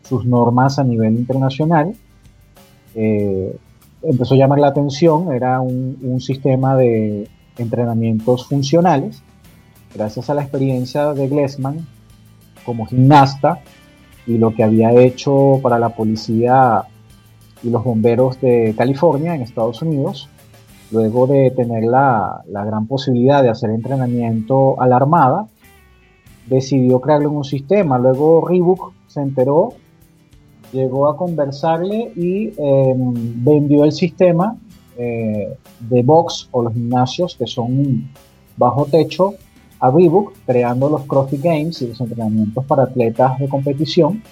[0.02, 1.94] sus normas a nivel internacional.
[2.94, 3.56] Eh,
[4.02, 7.28] empezó a llamar la atención, era un, sistema de
[7.58, 9.22] entrenamientos funcionales.
[9.94, 11.86] Gracias a la experiencia de Glesman
[12.64, 13.60] como gimnasta
[14.26, 16.84] y lo que había hecho para la policía
[17.62, 20.28] y los bomberos de California en Estados Unidos,
[20.90, 25.46] luego de tener la, la gran posibilidad de hacer entrenamiento a la Armada,
[26.46, 27.98] decidió crearlo en un sistema.
[27.98, 29.74] Luego Reebok se enteró
[30.72, 34.56] llegó a conversarle y em, vendió el sistema
[34.98, 38.08] eh, de box o los gimnasios que son
[38.56, 39.34] bajo techo
[39.78, 44.22] a Reebok, creando los CrossFit Games y los entrenamientos para atletas de competición,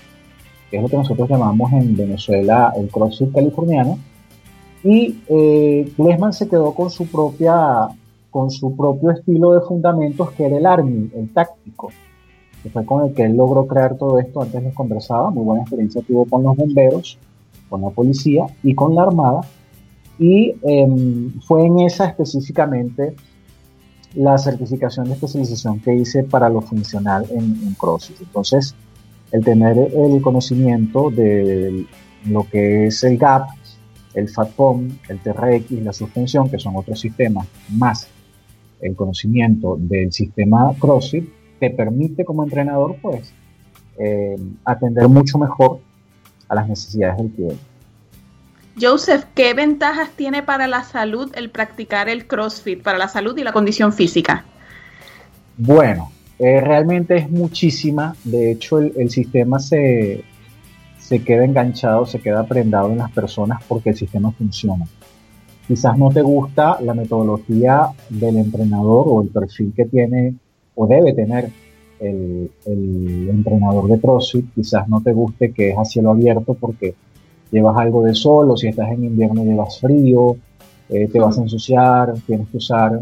[0.70, 3.98] que es lo que nosotros llamamos en Venezuela el CrossFit californiano.
[4.82, 5.92] Y eh,
[6.32, 7.88] se quedó con su propia
[8.30, 11.90] con su propio estilo de fundamentos que era el Army, el táctico
[12.64, 14.40] que fue con el que él logró crear todo esto.
[14.40, 17.18] Antes les conversaba, muy buena experiencia tuvo con los bomberos,
[17.68, 19.42] con la policía y con la armada.
[20.18, 23.14] Y em, fue en esa específicamente
[24.14, 28.22] la certificación de especialización que hice para lo funcional en, en CrossFit.
[28.22, 28.74] Entonces,
[29.30, 31.84] el tener el conocimiento de
[32.26, 33.50] lo que es el GAP,
[34.14, 38.08] el FATPOM, el TRX, la suspensión, que son otros sistemas, más
[38.80, 43.32] el conocimiento del sistema CrossFit, te permite como entrenador pues
[43.98, 45.80] eh, atender mucho mejor
[46.48, 47.74] a las necesidades del cliente.
[48.80, 53.44] Joseph, ¿qué ventajas tiene para la salud el practicar el CrossFit, para la salud y
[53.44, 54.44] la condición física?
[55.56, 58.16] Bueno, eh, realmente es muchísima.
[58.24, 60.24] De hecho, el, sistema se,
[60.98, 64.86] se queda enganchado, se queda prendado en las personas porque el sistema funciona.
[65.68, 70.34] Quizás no te gusta la metodología del entrenador o el perfil que tiene
[70.74, 71.50] o debe tener
[72.00, 72.50] el,
[73.28, 74.46] entrenador de CrossFit.
[74.54, 76.94] Quizás no te guste que es a cielo abierto porque
[77.50, 80.36] llevas algo de sol o si estás en invierno llevas frío,
[80.88, 83.00] eh, te vas a ensuciar, tienes que usar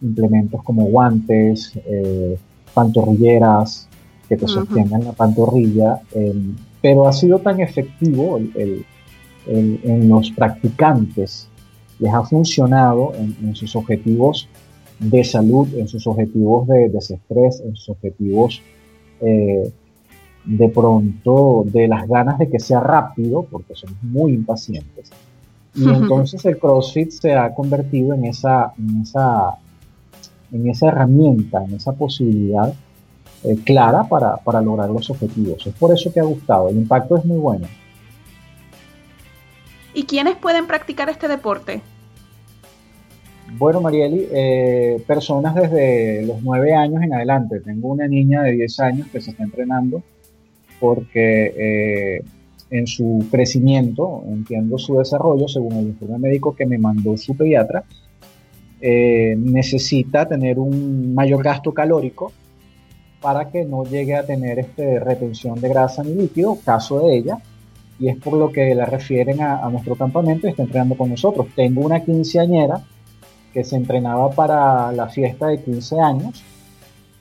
[0.00, 2.38] implementos como guantes, eh,
[2.72, 3.88] pantorrilleras
[4.28, 11.48] que te sostengan la pantorrilla, em, pero ha sido tan efectivo en los practicantes,
[11.98, 14.46] les ha funcionado en sus objetivos
[14.98, 18.62] de salud, en sus objetivos de desestrés, en sus objetivos
[19.20, 19.72] eh,
[20.44, 25.10] de pronto de las ganas de que sea rápido, porque somos muy impacientes.
[25.74, 29.58] Y entonces el CrossFit se ha convertido en esa, en esa,
[30.50, 32.72] en esa herramienta, en esa posibilidad
[33.44, 35.64] eh, clara para, para lograr los objetivos.
[35.66, 36.70] Es por eso que ha gustado.
[36.70, 37.68] El impacto es muy bueno.
[39.94, 41.82] ¿Y quiénes pueden practicar este deporte?
[43.56, 47.60] Bueno, Marieli, eh, personas desde los 9 años en adelante.
[47.60, 50.02] Tengo una niña de 10 años que se está entrenando
[50.78, 52.22] porque eh,
[52.70, 57.84] en su crecimiento, entiendo su desarrollo, según el informe médico que me mandó su pediatra,
[58.80, 62.32] eh, necesita tener un mayor gasto calórico
[63.20, 67.38] para que no llegue a tener este, retención de grasa ni líquido, caso de ella,
[67.98, 71.48] y es por lo que la refieren a, nuestro campamento y está entrenando con nosotros.
[71.56, 72.80] Tengo una quinceañera
[73.58, 76.44] que se entrenaba para la fiesta de 15 años,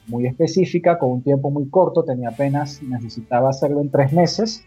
[0.05, 4.63] muy específica, con un tiempo muy corto, tenía apenas, necesitaba hacerlo en tres meses,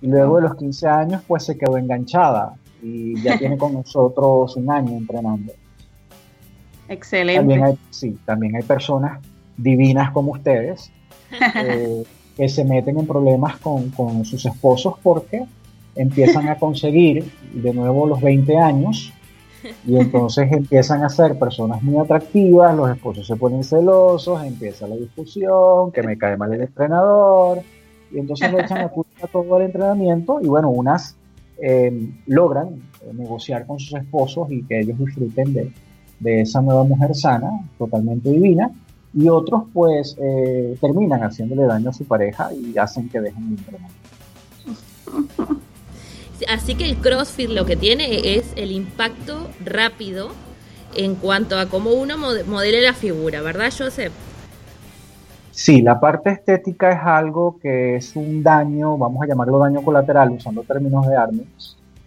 [0.00, 4.56] y luego de los 15 años pues se quedó enganchada y ya tiene con nosotros
[4.56, 5.52] un año entrenando.
[6.88, 7.38] Excelente.
[7.38, 9.20] También hay, sí, también hay personas
[9.58, 10.90] divinas como ustedes
[11.54, 12.02] eh,
[12.34, 15.44] que se meten en problemas con, con, sus esposos porque
[15.96, 19.12] empiezan a conseguir de nuevo los 20 años
[19.86, 24.96] y entonces empiezan a ser personas muy atractivas, los esposos se ponen celosos, empieza la
[24.96, 27.60] discusión, que me cae mal el entrenador,
[28.10, 31.16] y entonces le echan la culpa todo el entrenamiento y bueno, unas
[31.60, 35.72] eh, logran negociar con sus esposos y que ellos disfruten de,
[36.20, 38.70] de esa nueva mujer sana, totalmente divina,
[39.14, 43.60] y otros pues eh, terminan haciéndole daño a su pareja y hacen que dejen de
[43.60, 43.90] entrenar.
[46.46, 50.30] Así que el CrossFit lo que tiene es el impacto rápido
[50.94, 54.12] en cuanto a cómo uno modele la figura, ¿verdad, Joseph?
[55.50, 60.30] Sí, la parte estética es algo que es un daño, vamos a llamarlo daño colateral
[60.30, 61.48] usando términos de Arnold,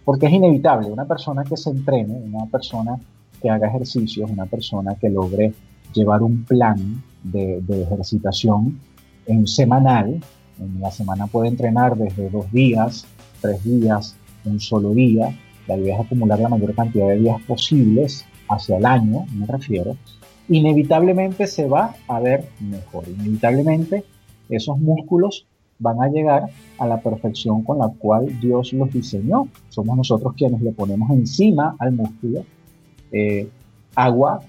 [0.06, 0.90] porque es inevitable.
[0.90, 2.98] Una persona que se entrene, una persona
[3.42, 5.54] que haga ejercicios, una persona que logre
[5.94, 8.80] llevar un plan de, ejercitación
[9.26, 10.22] en semanal.
[10.60, 13.06] En la semana puede entrenar desde dos días,
[13.42, 14.16] tres días,
[14.46, 15.36] un solo día.
[15.68, 19.96] La idea es acumular la mayor cantidad de días posibles hacia el año, me refiero.
[20.50, 23.06] Inevitablemente se va a ver mejor.
[23.08, 24.04] Inevitablemente
[24.50, 25.46] esos músculos
[25.80, 29.48] van a llegar a la perfección con la cual Dios los diseñó.
[29.70, 32.46] Somos nosotros quienes le ponemos encima al músculo
[33.12, 33.50] eh,
[33.96, 34.42] agua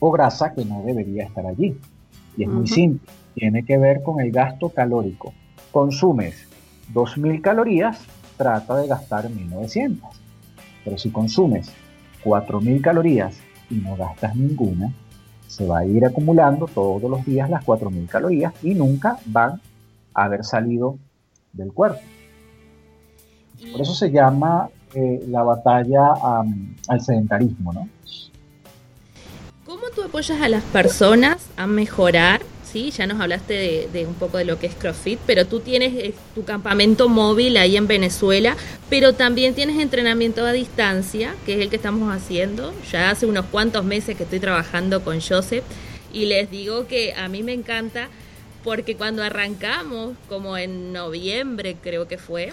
[0.00, 1.76] o grasa que no debería estar allí.
[2.36, 5.32] Y es muy simple, tiene que ver con el gasto calórico.
[5.72, 6.48] Consumes
[6.94, 8.04] 2.000 calorías,
[8.38, 9.98] trata de gastar 1.900.
[10.84, 11.70] Pero si consumes
[12.24, 13.36] 4.000 calorías
[13.68, 14.90] y no gastas ninguna,
[15.46, 19.60] se va a ir acumulando todos los días las 4.000 calorías y nunca van
[20.14, 20.98] a haber salido
[21.52, 22.00] del cuerpo.
[23.72, 26.12] Por eso se llama eh, la batalla
[26.88, 27.88] al sedentarismo, ¿no?
[29.66, 32.40] ¿Cómo tú apoyas a las personas a mejorar?
[32.70, 35.94] Sí, ya nos hablaste de, un poco de lo que es CrossFit, pero tú tienes
[35.94, 38.56] eh, tu campamento móvil ahí en Venezuela,
[38.90, 42.74] pero también tienes entrenamiento a distancia, que es el que estamos haciendo.
[42.92, 45.64] Ya hace unos cuantos meses que estoy trabajando con Joseph
[46.12, 48.08] y les digo que a mí me encanta
[48.64, 52.52] porque cuando arrancamos, como en noviembre creo que fue,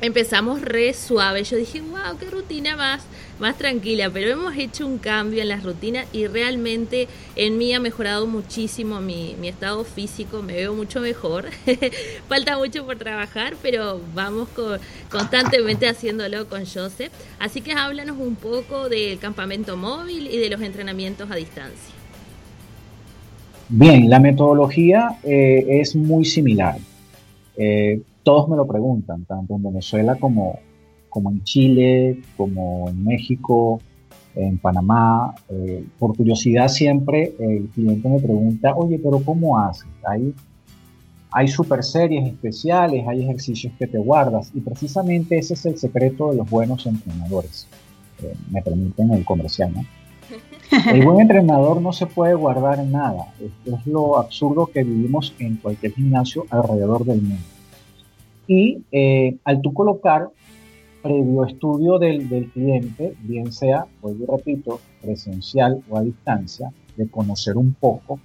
[0.00, 1.44] empezamos re suave.
[1.44, 3.02] Yo dije, wow, qué rutina más,
[3.38, 7.80] más tranquila, pero hemos hecho un cambio en las rutinas y realmente en mí ha
[7.80, 11.46] mejorado muchísimo mi, mi estado físico, me veo mucho mejor.
[12.28, 14.48] Falta mucho por trabajar, pero vamos
[15.10, 17.12] constantemente haciéndolo con Joseph.
[17.38, 21.94] Así que háblanos un poco del campamento móvil y de los entrenamientos a distancia.
[23.68, 26.76] Bien, la metodología eh, es muy similar.
[27.56, 30.58] Eh, todos me lo preguntan, tanto en Venezuela como,
[31.08, 33.80] como en Chile, como en México,
[34.34, 35.32] en Panamá.
[35.48, 39.86] Eh, por curiosidad siempre el cliente me pregunta, oye, pero ¿cómo haces?
[40.04, 40.34] Hay,
[41.30, 46.32] hay super series especiales, hay ejercicios que te guardas y precisamente ese es el secreto
[46.32, 47.68] de los buenos entrenadores.
[48.24, 49.84] Eh, me permiten el comercial, ¿no?
[50.92, 53.32] El buen entrenador no se puede guardar nada.
[53.40, 57.55] es lo absurdo que vivimos en cualquier gimnasio alrededor del mundo.
[58.46, 60.28] Y eh, al tú colocar
[61.02, 67.56] previo estudio del, cliente, bien sea, vuelvo y repito, presencial o a distancia, de conocer
[67.56, 68.18] un poco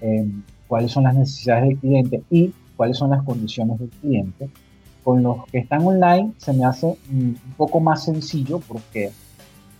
[0.00, 4.48] em, cuáles son las necesidades del cliente y cuáles son las condiciones del cliente.
[5.02, 9.10] Con los que están online se me hace un poco más sencillo porque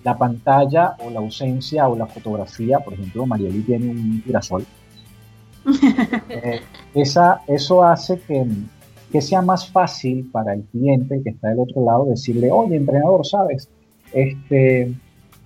[0.04, 4.64] la pantalla o la ausencia o la fotografía, por ejemplo, Marieli tiene un girasol.
[6.28, 6.60] Eh,
[6.94, 8.46] esa, eso hace que,
[9.14, 13.24] que sea más fácil para el cliente que está del otro lado decirle, oye, entrenador,
[13.24, 13.68] sabes,
[14.12, 14.92] este,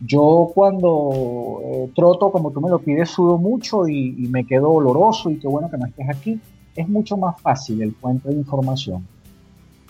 [0.00, 5.28] yo cuando eh, troto, como tú me lo pides, sudo mucho y, me quedo oloroso
[5.30, 6.40] y qué bueno que no estés aquí.
[6.74, 9.06] Es mucho más fácil el puente de información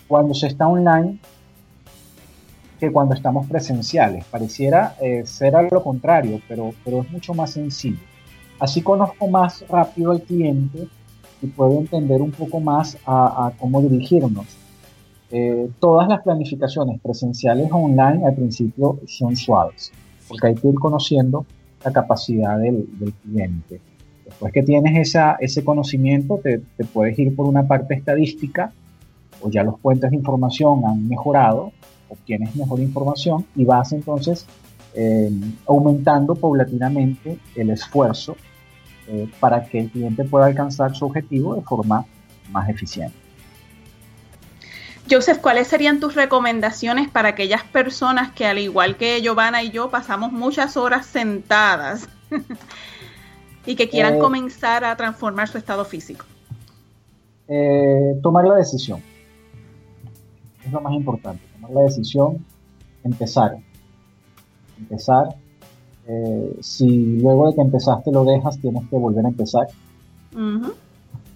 [0.09, 1.17] cuando se está online
[2.81, 4.25] que cuando estamos presenciales.
[4.25, 8.03] Pareciera eh, ser a lo contrario, pero, pero es mucho más sencillo.
[8.59, 10.89] Así conozco más rápido al cliente
[11.41, 14.45] y puedo entender un poco más a, cómo dirigirnos.
[15.31, 19.91] Eh, todas las planificaciones presenciales online al principio son suaves,
[20.27, 21.45] porque hay que ir conociendo
[21.83, 22.87] la capacidad del,
[23.23, 23.79] cliente.
[24.25, 26.61] Después que tienes esa, ese conocimiento, te,
[26.93, 28.71] puedes ir por una parte estadística,
[29.41, 31.71] o ya los puentes de información han mejorado,
[32.09, 34.45] obtienes mejor información y vas entonces
[34.95, 35.31] eh,
[35.67, 38.35] aumentando paulatinamente el esfuerzo
[39.11, 42.05] eh, para que el cliente pueda alcanzar su objetivo de forma
[42.51, 43.15] más eficiente.
[45.09, 49.89] Joseph, ¿cuáles serían tus recomendaciones para aquellas personas que al igual que Giovanna y yo
[49.89, 52.07] pasamos muchas horas sentadas
[53.65, 56.25] y que quieran eh, comenzar a transformar su estado físico?
[57.47, 59.01] Eh, tomar la decisión.
[60.63, 61.41] Es lo más importante.
[61.55, 62.45] Tomar la decisión,
[63.03, 63.57] empezar.
[64.77, 65.35] Empezar.
[66.11, 69.67] Eh, si luego de que empezaste lo dejas, tienes que volver a empezar.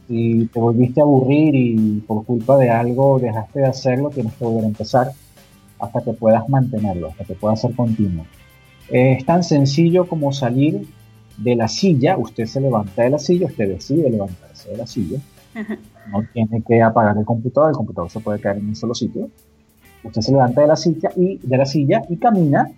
[0.07, 4.43] Si te volviste a aburrir y por culpa de algo dejaste de hacerlo, tienes que
[4.43, 5.11] volver a empezar
[5.79, 8.25] hasta que puedas mantenerlo, hasta que pueda ser continuo.
[8.89, 10.87] Es tan sencillo como salir
[11.37, 15.19] de la silla, usted se levanta de la silla, usted decide levantarse de la silla,
[16.11, 19.29] no tiene que apagar el computador, el computador se puede caer en un solo sitio.
[20.03, 22.69] Usted se levanta de la silla y, de la silla y camina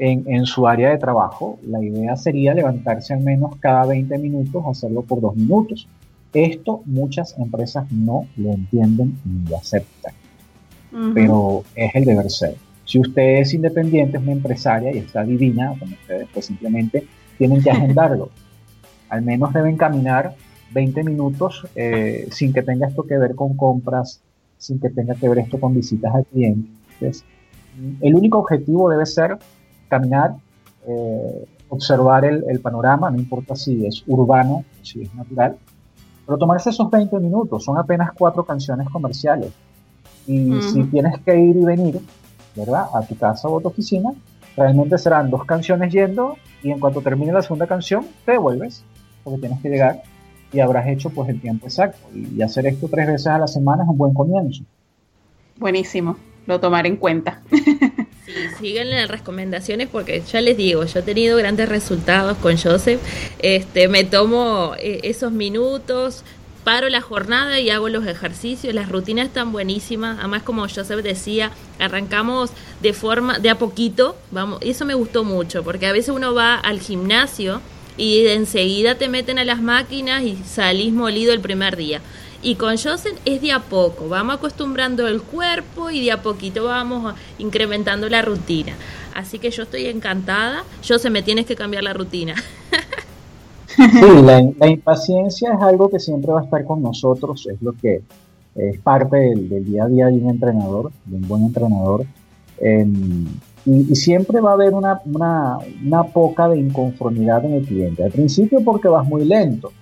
[0.00, 1.58] en, en, su área de trabajo.
[1.66, 5.86] La idea sería levantarse al menos cada 20 minutos, hacerlo por dos minutos.
[6.32, 10.14] Esto muchas empresas no lo entienden ni lo aceptan,
[11.12, 12.56] pero es el deber ser.
[12.84, 17.62] Si usted es independiente, es una empresaria y está divina, como ustedes, pues simplemente tienen
[17.62, 18.30] que agendarlo.
[19.08, 20.34] Al menos deben caminar
[20.72, 24.22] 20 minutos eh, sin que tenga esto que ver con compras,
[24.56, 27.24] sin que tenga que ver esto con visitas a clientes.
[28.00, 29.38] El único objetivo debe ser
[29.90, 30.36] caminar,
[30.86, 35.56] eh, observar el, el, panorama, no importa si es urbano o si es natural,
[36.24, 39.52] pero tomarse esos 20 minutos, son apenas cuatro canciones comerciales.
[40.26, 42.00] Y si tienes que ir y venir,
[42.54, 42.86] ¿verdad?
[42.94, 44.12] A tu casa o a tu oficina,
[44.56, 48.84] realmente serán dos canciones yendo y en cuanto termine la segunda canción, te devuelves,
[49.24, 50.02] porque tienes que llegar
[50.52, 51.98] y habrás hecho pues el tiempo exacto.
[52.14, 54.62] Y hacer esto tres veces a la semana es un buen comienzo.
[55.58, 56.16] Buenísimo,
[56.46, 57.40] lo tomaré en cuenta.
[58.58, 63.00] Sí, las recomendaciones porque ya les digo, yo he tenido grandes resultados con Joseph.
[63.38, 66.22] Este, me tomo eh, esos minutos,
[66.64, 71.52] paro la jornada y hago los ejercicios, las rutinas están buenísimas, además como Joseph decía,
[71.78, 72.50] arrancamos
[72.82, 76.54] de forma de a poquito, vamos, eso me gustó mucho, porque a veces uno va
[76.54, 77.60] al gimnasio
[77.96, 82.00] y enseguida te meten a las máquinas y salís molido el primer día.
[82.42, 86.64] Y con Joseph es de a poco, vamos acostumbrando el cuerpo y de a poquito
[86.64, 88.74] vamos incrementando la rutina.
[89.14, 90.64] Así que yo estoy encantada.
[90.86, 92.34] Joseph, me tienes que cambiar la rutina.
[93.66, 98.02] Sí, la, impaciencia es algo que siempre va a estar con nosotros, es lo que
[98.54, 102.06] es parte del, día a día de un entrenador, de un buen entrenador.
[102.58, 103.26] Em,
[103.66, 108.02] y, siempre va a haber una, una, una poca de inconformidad en el cliente.
[108.02, 109.72] Al principio porque vas muy lento,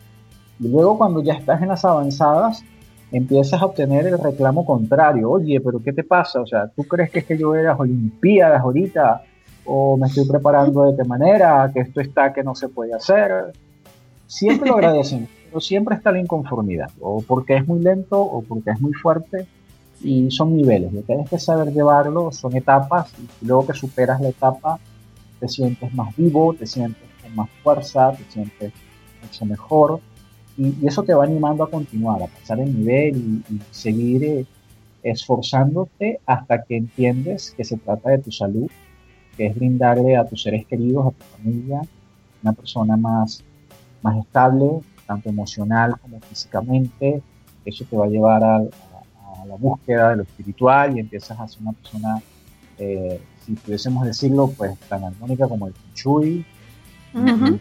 [0.59, 2.65] luego cuando ya estás en las avanzadas,
[3.13, 5.31] empiezas a obtener el reclamo contrario.
[5.31, 6.41] Oye, pero ¿qué te pasa?
[6.41, 9.23] O sea, ¿tú crees que es que yo era Olimpiadas ahorita?
[9.65, 11.71] ¿O me estoy preparando de qué manera?
[11.73, 13.53] ¿Que esto está que no se puede hacer?
[14.27, 16.91] Siempre lo agradecen, pero siempre está la inconformidad.
[17.01, 19.47] O porque es muy lento o porque es muy fuerte.
[20.01, 20.93] Y son niveles.
[20.93, 23.13] Lo que tienes que saber llevarlo son etapas.
[23.43, 24.79] Y luego que superas la etapa,
[25.41, 28.73] te sientes más vivo, te sientes con más fuerza, te sientes
[29.23, 30.01] mucho mejor
[30.59, 34.47] y, eso te va animando a continuar, a pasar el nivel y, seguir eh,
[35.03, 38.69] esforzándote hasta que entiendes que se trata de tu salud,
[39.37, 41.81] que es brindarle a tus seres queridos, a tu familia,
[42.43, 43.45] una persona más,
[44.03, 47.23] más estable, tanto emocional como físicamente.
[47.65, 48.63] Eso te va a llevar a,
[49.47, 52.21] la búsqueda de lo espiritual y empiezas a ser una persona,
[52.79, 56.45] eh, si pudiésemos decirlo, pues tan armónica como el Chui.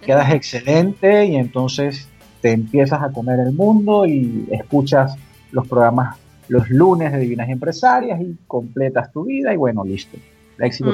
[0.02, 2.10] Quedas excelente y entonces
[2.42, 5.16] te empiezas a comer el mundo y escuchas
[5.52, 6.18] los programas
[6.48, 10.18] los lunes de Divinas Empresarias y completas tu vida y bueno, listo.
[10.58, 10.92] El éxito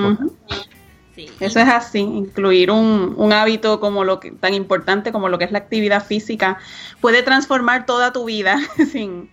[1.39, 5.46] Eso es así, incluir un, un, hábito como lo que, tan importante como lo que
[5.46, 6.58] es la actividad física
[7.02, 8.58] puede transformar toda tu vida
[8.91, 9.30] sin,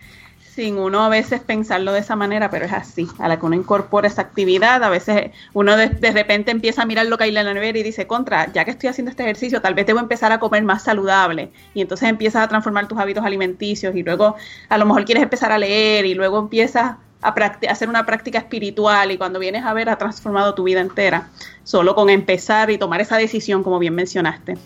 [0.61, 3.09] sin uno a veces pensarlo de esa manera, pero es así.
[3.19, 7.07] A la que uno incorpora esa actividad, a veces uno de, repente empieza a mirar
[7.07, 9.63] lo que hay en la nevera y dice, contra, ya que estoy haciendo este ejercicio,
[9.63, 11.51] tal vez debo empezar a comer más saludable.
[11.73, 14.37] Y entonces empiezas a transformar tus hábitos alimenticios y luego
[14.69, 17.35] a lo mejor quieres empezar a leer y luego empiezas a,
[17.71, 21.29] hacer una práctica espiritual y cuando vienes a ver ha transformado tu vida entera,
[21.65, 24.59] solo con empezar y tomar esa decisión, como bien mencionaste.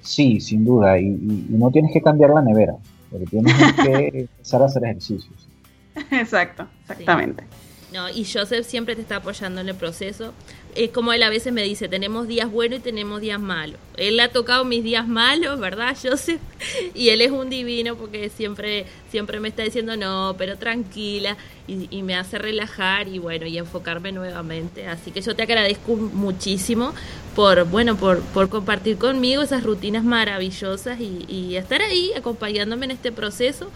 [0.00, 2.74] Sí, sin duda, y no tienes que cambiar la nevera
[3.12, 5.48] pero tienes que empezar a hacer ejercicios.
[6.10, 7.44] Exacto, exactamente.
[7.92, 10.32] No, y Joseph siempre te está apoyando en el proceso.
[10.74, 13.78] es como él a veces me dice, tenemos días buenos y tenemos días malos.
[13.98, 16.40] Él ha tocado mis días malos, ¿verdad, Joseph?
[16.94, 21.36] Y él es un divino porque siempre, siempre me está diciendo, no, pero tranquila,
[21.68, 24.86] y, me hace relajar y bueno, y enfocarme nuevamente.
[24.86, 26.94] Así que yo te agradezco muchísimo
[27.36, 33.12] por, bueno, por, por compartir conmigo esas rutinas maravillosas y, estar ahí acompañándome en este
[33.12, 33.70] proceso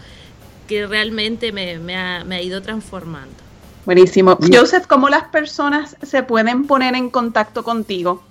[0.67, 3.46] que realmente me ha ido transformando.
[3.87, 4.37] Buenísimo.
[4.53, 8.21] Joseph, ¿cómo las personas se pueden poner en contacto contigo?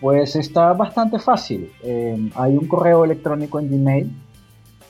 [0.00, 1.70] Pues está bastante fácil.
[1.84, 4.10] Eh, hay un correo electrónico en Gmail,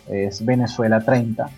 [0.09, 1.51] es Venezuela30.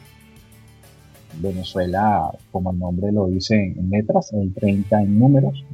[1.40, 5.64] Venezuela, como el nombre lo dice en letras, el 30 en números,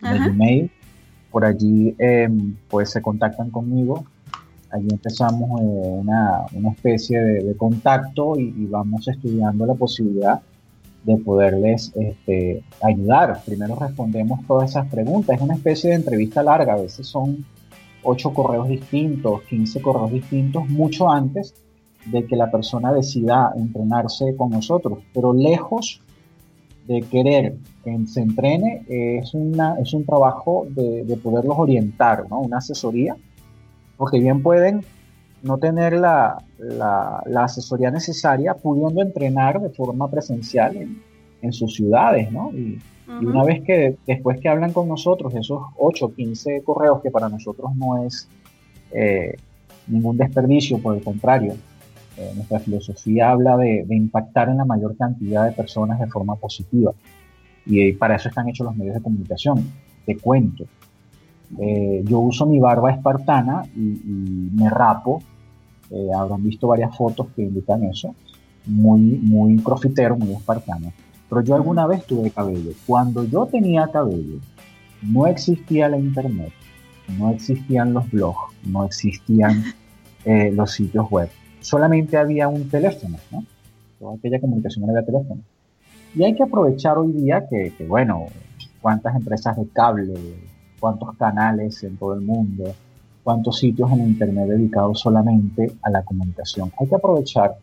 [0.00, 0.70] en Gmail.
[1.32, 2.28] Por allí eh,
[2.68, 4.04] pues se contactan conmigo
[4.70, 10.40] allí empezamos eh, una, una, especie de, contacto y, vamos estudiando la posibilidad
[11.08, 13.40] de poderles este, ayudar.
[13.44, 15.36] Primero respondemos todas esas preguntas.
[15.36, 17.46] Es una especie de entrevista larga, a veces son
[18.02, 21.54] ocho correos distintos, 15 correos distintos, mucho antes
[22.04, 24.98] de que la persona decida entrenarse con nosotros.
[25.14, 26.02] Pero lejos
[26.86, 32.40] de querer que se entrene, es, una, es un trabajo de, de poderlos orientar, ¿no?
[32.40, 33.16] una asesoría
[33.98, 34.82] porque bien pueden
[35.42, 36.42] no tener la,
[37.36, 40.76] asesoría necesaria pudiendo entrenar de forma presencial
[41.40, 42.50] en, sus ciudades, ¿no?
[42.52, 42.78] Y,
[43.22, 47.74] una vez que después que hablan con nosotros, esos 8, 15 correos que para nosotros
[47.74, 48.28] no es
[48.92, 49.34] eh,
[49.86, 51.54] ningún desperdicio, por el contrario,
[52.18, 56.92] eh, nuestra filosofía habla de, impactar en la mayor cantidad de personas de forma positiva.
[57.64, 59.72] Y para eso están hechos los medios de comunicación.
[60.04, 60.64] Te cuento,
[61.56, 65.22] eh, yo uso mi barba espartana y, me rapo.
[65.90, 68.14] Eh, habrán visto varias fotos que indican eso.
[68.66, 70.92] Muy, muy profitero, muy espartano.
[71.28, 72.72] Pero yo alguna vez tuve cabello.
[72.86, 74.40] Cuando yo tenía cabello,
[75.02, 76.52] no existía la internet,
[77.18, 79.64] no existían los blogs, no existían
[80.24, 81.28] eh, los sitios web.
[81.60, 83.44] Solamente había un teléfono, ¿no?
[83.98, 85.40] Toda aquella comunicación era de teléfono.
[86.14, 88.26] Y hay que aprovechar hoy día que, que bueno,
[88.80, 90.14] cuántas empresas de cable,
[90.78, 92.74] cuántos canales en todo el mundo,
[93.22, 96.72] cuántos sitios en Internet dedicados solamente a la comunicación.
[96.78, 97.56] Hay que aprovechar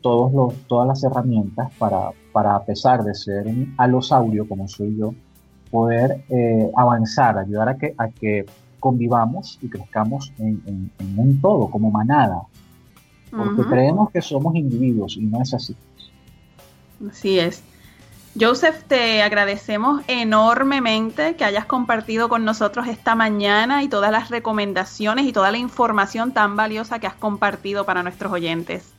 [0.00, 4.96] todos los, todas las herramientas para, para, a pesar de ser un alosaurio como soy
[4.96, 5.14] yo,
[5.70, 8.46] poder eh, avanzar, ayudar a que, a que
[8.78, 12.42] convivamos y crezcamos en, un todo, como manada.
[13.30, 15.74] Porque creemos que somos individuos y no es así.
[17.10, 17.64] Así es.
[18.38, 25.26] Joseph, te agradecemos enormemente que hayas compartido con nosotros esta mañana y todas las recomendaciones
[25.26, 28.92] y toda la información tan valiosa que has compartido para nuestros oyentes.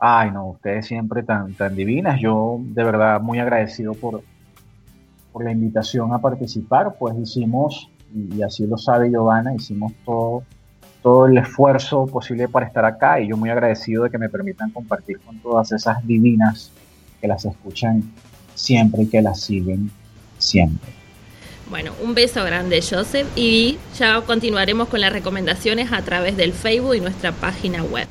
[0.00, 2.20] Ay, no, ustedes siempre tan, tan divinas.
[2.20, 4.22] Yo de verdad muy agradecido por,
[5.32, 6.96] por la invitación a participar.
[6.98, 10.42] Pues hicimos, y así lo sabe Giovanna, hicimos todo,
[11.00, 14.70] todo el esfuerzo posible para estar acá y yo muy agradecido de que me permitan
[14.70, 16.72] compartir con todas esas divinas
[17.20, 18.02] que las escuchan
[18.58, 19.90] siempre y que la siguen
[20.36, 20.90] siempre.
[21.70, 26.94] Bueno, un beso grande Joseph y ya continuaremos con las recomendaciones a través del Facebook
[26.94, 28.08] y nuestra página web.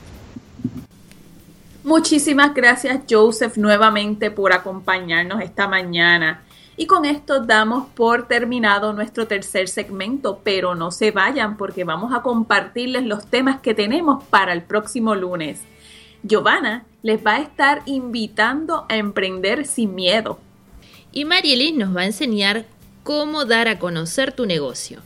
[1.83, 6.43] Muchísimas gracias Joseph nuevamente por acompañarnos esta mañana.
[6.79, 12.13] Y con esto damos por terminado nuestro tercer segmento, pero no se vayan porque vamos
[12.13, 15.61] a compartirles los temas que tenemos para el próximo lunes.
[16.27, 20.39] Giovanna les va a estar invitando a emprender sin miedo.
[21.11, 22.65] Y Marielis nos va a enseñar
[23.03, 25.01] cómo dar a conocer tu negocio.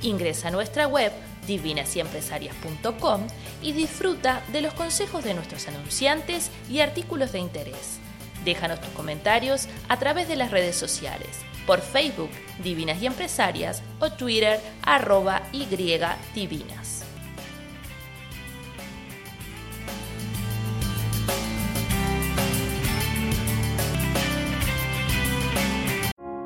[0.00, 1.10] Ingresa a nuestra web
[1.48, 3.26] divinasyempresarias.com
[3.60, 7.98] y disfruta de los consejos de nuestros anunciantes y artículos de interés.
[8.44, 11.30] Déjanos tus comentarios a través de las redes sociales,
[11.66, 12.30] por Facebook
[12.62, 17.03] Divinas y Empresarias o Twitter arroba y divinas.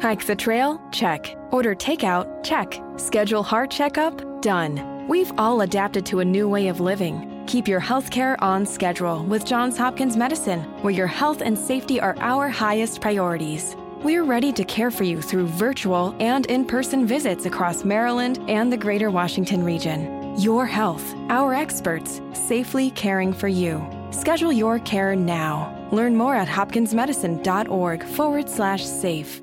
[0.09, 0.81] Hike the trail?
[0.91, 1.37] Check.
[1.51, 2.43] Order takeout?
[2.43, 2.81] Check.
[2.97, 4.41] Schedule heart checkup?
[4.41, 5.07] Done.
[5.07, 7.45] We've all adapted to a new way of living.
[7.47, 12.17] Keep your healthcare on schedule with Johns Hopkins Medicine, where your health and safety are
[12.21, 13.77] our highest priorities.
[14.03, 18.73] We're ready to care for you through virtual and in person visits across Maryland and
[18.73, 20.41] the greater Washington region.
[20.41, 23.87] Your health, our experts, safely caring for you.
[24.11, 25.69] Schedule your care now.
[25.93, 29.43] Learn more at hopkinsmedicine.org forward slash safe.